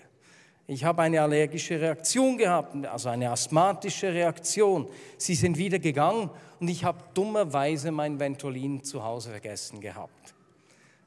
Ich 0.71 0.83
habe 0.83 1.01
eine 1.01 1.19
allergische 1.19 1.81
Reaktion 1.81 2.37
gehabt, 2.37 2.85
also 2.85 3.09
eine 3.09 3.31
asthmatische 3.31 4.13
Reaktion. 4.13 4.87
Sie 5.17 5.33
sind 5.33 5.57
wieder 5.57 5.79
gegangen 5.79 6.29
und 6.59 6.67
ich 6.67 6.83
habe 6.83 6.99
dummerweise 7.15 7.91
mein 7.91 8.19
Ventolin 8.19 8.83
zu 8.83 9.03
Hause 9.03 9.31
vergessen 9.31 9.81
gehabt. 9.81 10.35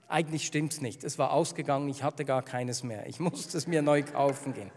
Eigentlich 0.09 0.49
stimmt 0.49 0.73
es 0.73 0.81
nicht. 0.81 1.05
Es 1.05 1.17
war 1.17 1.31
ausgegangen, 1.31 1.89
ich 1.89 2.03
hatte 2.03 2.25
gar 2.25 2.43
keines 2.43 2.83
mehr. 2.83 3.07
Ich 3.07 3.21
musste 3.21 3.57
es 3.57 3.69
mir 3.69 3.83
neu 3.83 4.03
kaufen 4.03 4.53
gehen. 4.53 4.73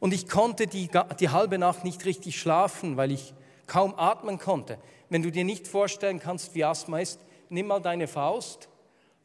Und 0.00 0.12
ich 0.14 0.28
konnte 0.28 0.66
die, 0.66 0.90
die 1.20 1.28
halbe 1.28 1.56
Nacht 1.56 1.84
nicht 1.84 2.04
richtig 2.04 2.40
schlafen, 2.40 2.96
weil 2.96 3.12
ich 3.12 3.34
kaum 3.68 3.94
atmen 3.96 4.38
konnte. 4.38 4.78
Wenn 5.10 5.22
du 5.22 5.30
dir 5.30 5.44
nicht 5.44 5.68
vorstellen 5.68 6.18
kannst, 6.18 6.56
wie 6.56 6.64
Asthma 6.64 6.98
ist, 6.98 7.20
nimm 7.50 7.68
mal 7.68 7.78
deine 7.78 8.08
Faust, 8.08 8.68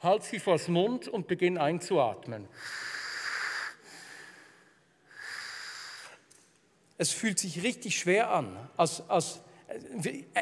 halt 0.02 0.22
sie 0.22 0.38
vors 0.38 0.68
Mund 0.68 1.08
und 1.08 1.26
beginn 1.26 1.58
einzuatmen. 1.58 2.48
Es 6.98 7.12
fühlt 7.12 7.40
sich 7.40 7.64
richtig 7.64 7.98
schwer 7.98 8.32
an, 8.32 8.56
als, 8.78 9.08
als 9.10 9.42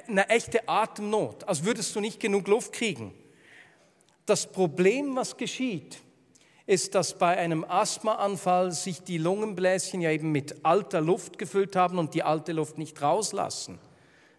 eine 0.08 0.30
echte 0.30 0.68
Atemnot, 0.68 1.46
als 1.46 1.64
würdest 1.64 1.96
du 1.96 2.00
nicht 2.00 2.20
genug 2.20 2.48
Luft 2.48 2.74
kriegen. 2.74 3.14
Das 4.26 4.52
Problem, 4.52 5.16
was 5.16 5.38
geschieht, 5.38 6.00
ist, 6.66 6.96
dass 6.96 7.18
bei 7.18 7.38
einem 7.38 7.64
Asthmaanfall 7.64 8.72
sich 8.72 9.02
die 9.02 9.18
Lungenbläschen 9.18 10.02
ja 10.02 10.12
eben 10.12 10.32
mit 10.32 10.64
alter 10.64 11.02
Luft 11.02 11.38
gefüllt 11.38 11.76
haben 11.76 11.98
und 11.98 12.14
die 12.14 12.24
alte 12.24 12.54
Luft 12.54 12.78
nicht 12.78 13.02
rauslassen 13.02 13.80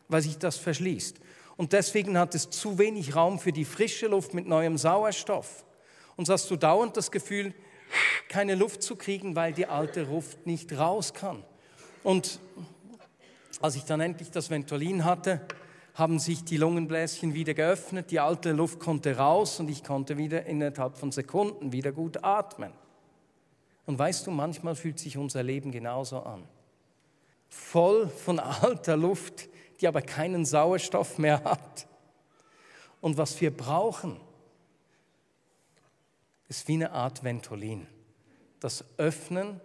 weil 0.09 0.23
sich 0.23 0.39
das 0.39 0.57
verschließt. 0.57 1.17
Und 1.57 1.73
deswegen 1.73 2.19
hat 2.19 2.35
es 2.35 2.51
zu 2.51 2.79
wenig 2.79 3.15
Raum 3.15 3.39
für 3.39 3.53
die 3.53 3.65
frische 3.65 4.09
Luft 4.09 4.35
mit 4.35 4.47
neuem 4.47 4.77
Sauerstoff. 4.77 5.65
Und 6.17 6.27
so 6.27 6.33
hast 6.33 6.51
du 6.51 6.57
dauernd 6.57 6.97
das 6.97 7.11
Gefühl, 7.11 7.55
keine 8.29 8.55
Luft 8.55 8.83
zu 8.83 8.97
kriegen, 8.97 9.37
weil 9.37 9.53
die 9.53 9.67
alte 9.67 10.03
Luft 10.03 10.47
nicht 10.47 10.77
raus 10.77 11.15
kann. 11.15 11.45
Und 12.05 12.39
als 13.61 13.75
ich 13.75 13.85
dann 13.85 14.01
endlich 14.01 14.31
das 14.31 14.51
Ventolin 14.51 15.05
hatte, 15.05 15.41
haben 15.95 16.19
sich 16.19 16.45
die 16.45 16.59
Lungenbläschen 16.59 17.35
wieder 17.35 17.55
geöffnet, 17.55 18.11
die 18.11 18.21
alte 18.21 18.53
Luft 18.53 18.79
konnte 18.79 19.17
raus 19.17 19.59
und 19.59 19.71
ich 19.71 19.83
konnte 19.83 20.19
wieder 20.19 20.45
innerhalb 20.45 20.99
von 20.99 21.11
Sekunden 21.13 21.73
wieder 21.73 21.93
gut 21.93 22.23
atmen. 22.23 22.73
Und 23.87 23.99
weißt 23.99 24.27
du, 24.27 24.31
manchmal 24.31 24.77
fühlt 24.77 24.99
sich 24.99 25.17
unser 25.17 25.43
Leben 25.43 25.71
genauso 25.71 26.21
an. 26.21 26.45
Voll 27.49 28.09
von 28.09 28.39
alter 28.41 28.97
Luft, 28.97 29.49
die 29.81 29.89
aber 29.89 30.03
keinen 30.03 30.45
Sauerstoff 30.45 31.19
mehr 31.19 31.43
hat. 31.45 31.87
Und 33.01 33.17
was 33.17 33.41
wir 33.41 33.57
brauchen, 33.57 34.21
ist 36.49 36.69
wie 36.69 36.75
eine 36.75 36.93
Art 36.93 37.25
Ventolin. 37.25 37.87
Das 38.61 38.85
Öffnen 38.99 39.61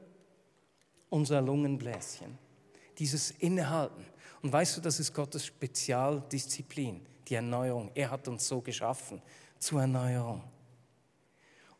unserer 1.09 1.41
Lungenbläschen. 1.41 2.37
Dieses 2.97 3.31
Innehalten. 3.31 4.05
Und 4.41 4.51
weißt 4.51 4.77
du, 4.77 4.81
das 4.81 4.99
ist 4.99 5.13
Gottes 5.13 5.45
Spezialdisziplin, 5.45 7.05
die 7.27 7.35
Erneuerung. 7.35 7.91
Er 7.95 8.11
hat 8.11 8.27
uns 8.27 8.47
so 8.47 8.61
geschaffen 8.61 9.21
zur 9.57 9.81
Erneuerung. 9.81 10.43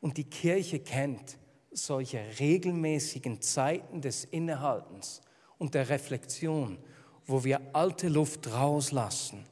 Und 0.01 0.17
die 0.17 0.23
Kirche 0.23 0.79
kennt 0.79 1.37
solche 1.71 2.21
regelmäßigen 2.39 3.41
Zeiten 3.41 4.01
des 4.01 4.25
Innehaltens 4.25 5.21
und 5.57 5.73
der 5.73 5.89
Reflexion 5.89 6.77
wo 7.29 7.43
wir 7.43 7.61
alte 7.73 8.09
Luft 8.09 8.51
rauslassen. 8.51 9.45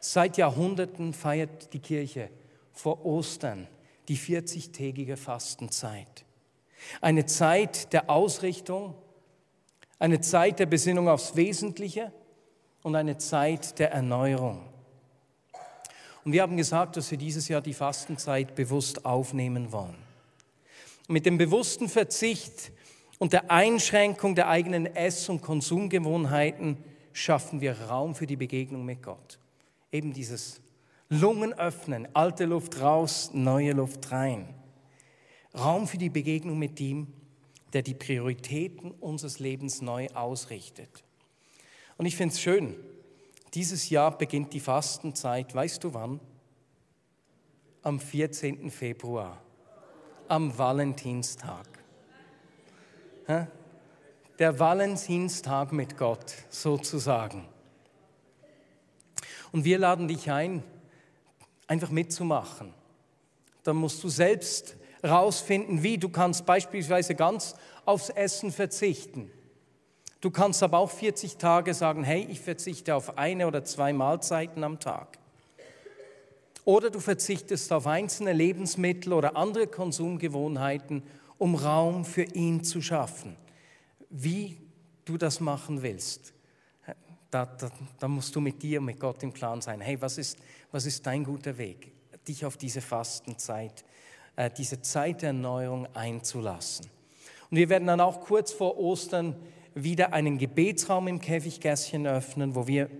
Seit 0.00 0.36
Jahrhunderten 0.36 1.14
feiert 1.14 1.72
die 1.72 1.78
Kirche 1.78 2.28
vor 2.72 3.04
Ostern 3.06 3.66
die 4.08 4.18
40-tägige 4.18 5.16
Fastenzeit. 5.16 6.26
Eine 7.00 7.26
Zeit 7.26 7.92
der 7.92 8.10
Ausrichtung, 8.10 8.94
eine 9.98 10.20
Zeit 10.20 10.58
der 10.58 10.66
Besinnung 10.66 11.08
aufs 11.08 11.36
Wesentliche 11.36 12.12
und 12.82 12.96
eine 12.96 13.18
Zeit 13.18 13.78
der 13.78 13.92
Erneuerung. 13.92 14.68
Und 16.24 16.32
wir 16.32 16.42
haben 16.42 16.56
gesagt, 16.56 16.96
dass 16.96 17.10
wir 17.10 17.18
dieses 17.18 17.48
Jahr 17.48 17.60
die 17.60 17.74
Fastenzeit 17.74 18.54
bewusst 18.54 19.04
aufnehmen 19.04 19.72
wollen. 19.72 19.96
Mit 21.08 21.26
dem 21.26 21.36
bewussten 21.36 21.88
Verzicht 21.88 22.72
und 23.18 23.32
der 23.32 23.50
Einschränkung 23.50 24.34
der 24.34 24.48
eigenen 24.48 24.86
Ess- 24.86 25.28
und 25.28 25.42
Konsumgewohnheiten 25.42 26.78
schaffen 27.12 27.60
wir 27.60 27.80
Raum 27.82 28.14
für 28.14 28.26
die 28.26 28.36
Begegnung 28.36 28.84
mit 28.84 29.02
Gott. 29.02 29.38
Eben 29.90 30.12
dieses 30.12 30.60
Lungen 31.08 31.52
öffnen, 31.52 32.08
alte 32.14 32.46
Luft 32.46 32.80
raus, 32.80 33.30
neue 33.34 33.72
Luft 33.72 34.10
rein. 34.10 34.48
Raum 35.54 35.86
für 35.86 35.98
die 35.98 36.10
Begegnung 36.10 36.58
mit 36.58 36.80
ihm, 36.80 37.08
der 37.72 37.82
die 37.82 37.94
Prioritäten 37.94 38.90
unseres 38.92 39.38
Lebens 39.38 39.82
neu 39.82 40.08
ausrichtet. 40.14 41.04
Und 41.96 42.06
ich 42.06 42.16
finde 42.16 42.34
es 42.34 42.40
schön, 42.40 42.76
dieses 43.54 43.90
Jahr 43.90 44.16
beginnt 44.16 44.52
die 44.52 44.60
Fastenzeit, 44.60 45.54
weißt 45.54 45.84
du 45.84 45.94
wann? 45.94 46.20
Am 47.82 48.00
14. 48.00 48.70
Februar, 48.70 49.42
am 50.28 50.56
Valentinstag. 50.56 51.66
Der 54.38 54.58
Valentinstag 54.58 55.72
mit 55.72 55.96
Gott 55.96 56.34
sozusagen. 56.48 57.46
Und 59.52 59.64
wir 59.64 59.78
laden 59.78 60.08
dich 60.08 60.30
ein, 60.30 60.62
einfach 61.66 61.90
mitzumachen. 61.90 62.72
Dann 63.62 63.76
musst 63.76 64.02
du 64.02 64.08
selbst 64.08 64.76
rausfinden, 65.04 65.82
wie. 65.82 65.98
Du 65.98 66.08
kannst 66.08 66.46
beispielsweise 66.46 67.14
ganz 67.14 67.54
aufs 67.84 68.08
Essen 68.08 68.52
verzichten. 68.52 69.30
Du 70.20 70.30
kannst 70.30 70.62
aber 70.62 70.78
auch 70.78 70.90
40 70.90 71.36
Tage 71.36 71.74
sagen, 71.74 72.04
hey, 72.04 72.26
ich 72.30 72.40
verzichte 72.40 72.94
auf 72.94 73.18
eine 73.18 73.46
oder 73.46 73.64
zwei 73.64 73.92
Mahlzeiten 73.92 74.62
am 74.62 74.78
Tag. 74.78 75.18
Oder 76.64 76.90
du 76.90 77.00
verzichtest 77.00 77.72
auf 77.72 77.88
einzelne 77.88 78.32
Lebensmittel 78.32 79.12
oder 79.12 79.36
andere 79.36 79.66
Konsumgewohnheiten, 79.66 81.02
um 81.38 81.56
Raum 81.56 82.04
für 82.04 82.22
ihn 82.22 82.62
zu 82.62 82.80
schaffen. 82.80 83.36
Wie 84.10 84.58
du 85.04 85.18
das 85.18 85.40
machen 85.40 85.82
willst, 85.82 86.32
da, 87.32 87.46
da, 87.46 87.70
da 87.98 88.08
musst 88.08 88.36
du 88.36 88.40
mit 88.40 88.62
dir, 88.62 88.80
mit 88.80 89.00
Gott 89.00 89.22
im 89.22 89.32
Klaren 89.32 89.60
sein. 89.60 89.80
Hey, 89.80 90.00
was 90.00 90.18
ist, 90.18 90.38
was 90.70 90.86
ist 90.86 91.04
dein 91.06 91.24
guter 91.24 91.56
Weg, 91.58 91.90
dich 92.28 92.44
auf 92.44 92.56
diese 92.56 92.80
Fastenzeit, 92.80 93.84
diese 94.56 94.82
Zeit 94.82 95.22
der 95.22 95.28
Erneuerung 95.28 95.86
einzulassen? 95.94 96.86
Und 97.50 97.56
wir 97.56 97.68
werden 97.68 97.86
dann 97.86 98.00
auch 98.00 98.20
kurz 98.20 98.52
vor 98.52 98.78
Ostern 98.78 99.36
wieder 99.74 100.12
einen 100.12 100.38
Gebetsraum 100.38 101.08
im 101.08 101.20
Käfiggässchen 101.20 102.06
öffnen, 102.06 102.54
wo 102.54 102.66
wir 102.66 102.90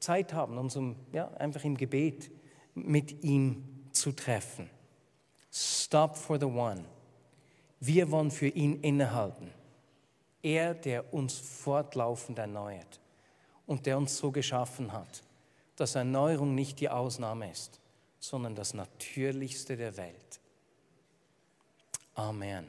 Zeit 0.00 0.32
haben, 0.32 0.58
uns 0.58 0.76
um, 0.76 0.96
ja, 1.12 1.28
einfach 1.34 1.64
im 1.64 1.76
Gebet 1.76 2.30
mit 2.74 3.22
ihm 3.22 3.64
zu 3.92 4.12
treffen. 4.12 4.68
Stop 5.50 6.16
for 6.16 6.38
the 6.38 6.46
one. 6.46 6.84
Wir 7.80 8.10
wollen 8.10 8.30
für 8.30 8.48
ihn 8.48 8.80
innehalten. 8.80 9.50
Er, 10.42 10.74
der 10.74 11.14
uns 11.14 11.38
fortlaufend 11.38 12.38
erneuert 12.38 13.00
und 13.66 13.86
der 13.86 13.96
uns 13.96 14.16
so 14.16 14.30
geschaffen 14.30 14.92
hat, 14.92 15.22
dass 15.76 15.94
Erneuerung 15.94 16.54
nicht 16.54 16.80
die 16.80 16.88
Ausnahme 16.88 17.50
ist, 17.50 17.80
sondern 18.18 18.54
das 18.54 18.74
Natürlichste 18.74 19.76
der 19.76 19.96
Welt. 19.96 20.23
Oh, 22.16 22.28
Amen. 22.28 22.66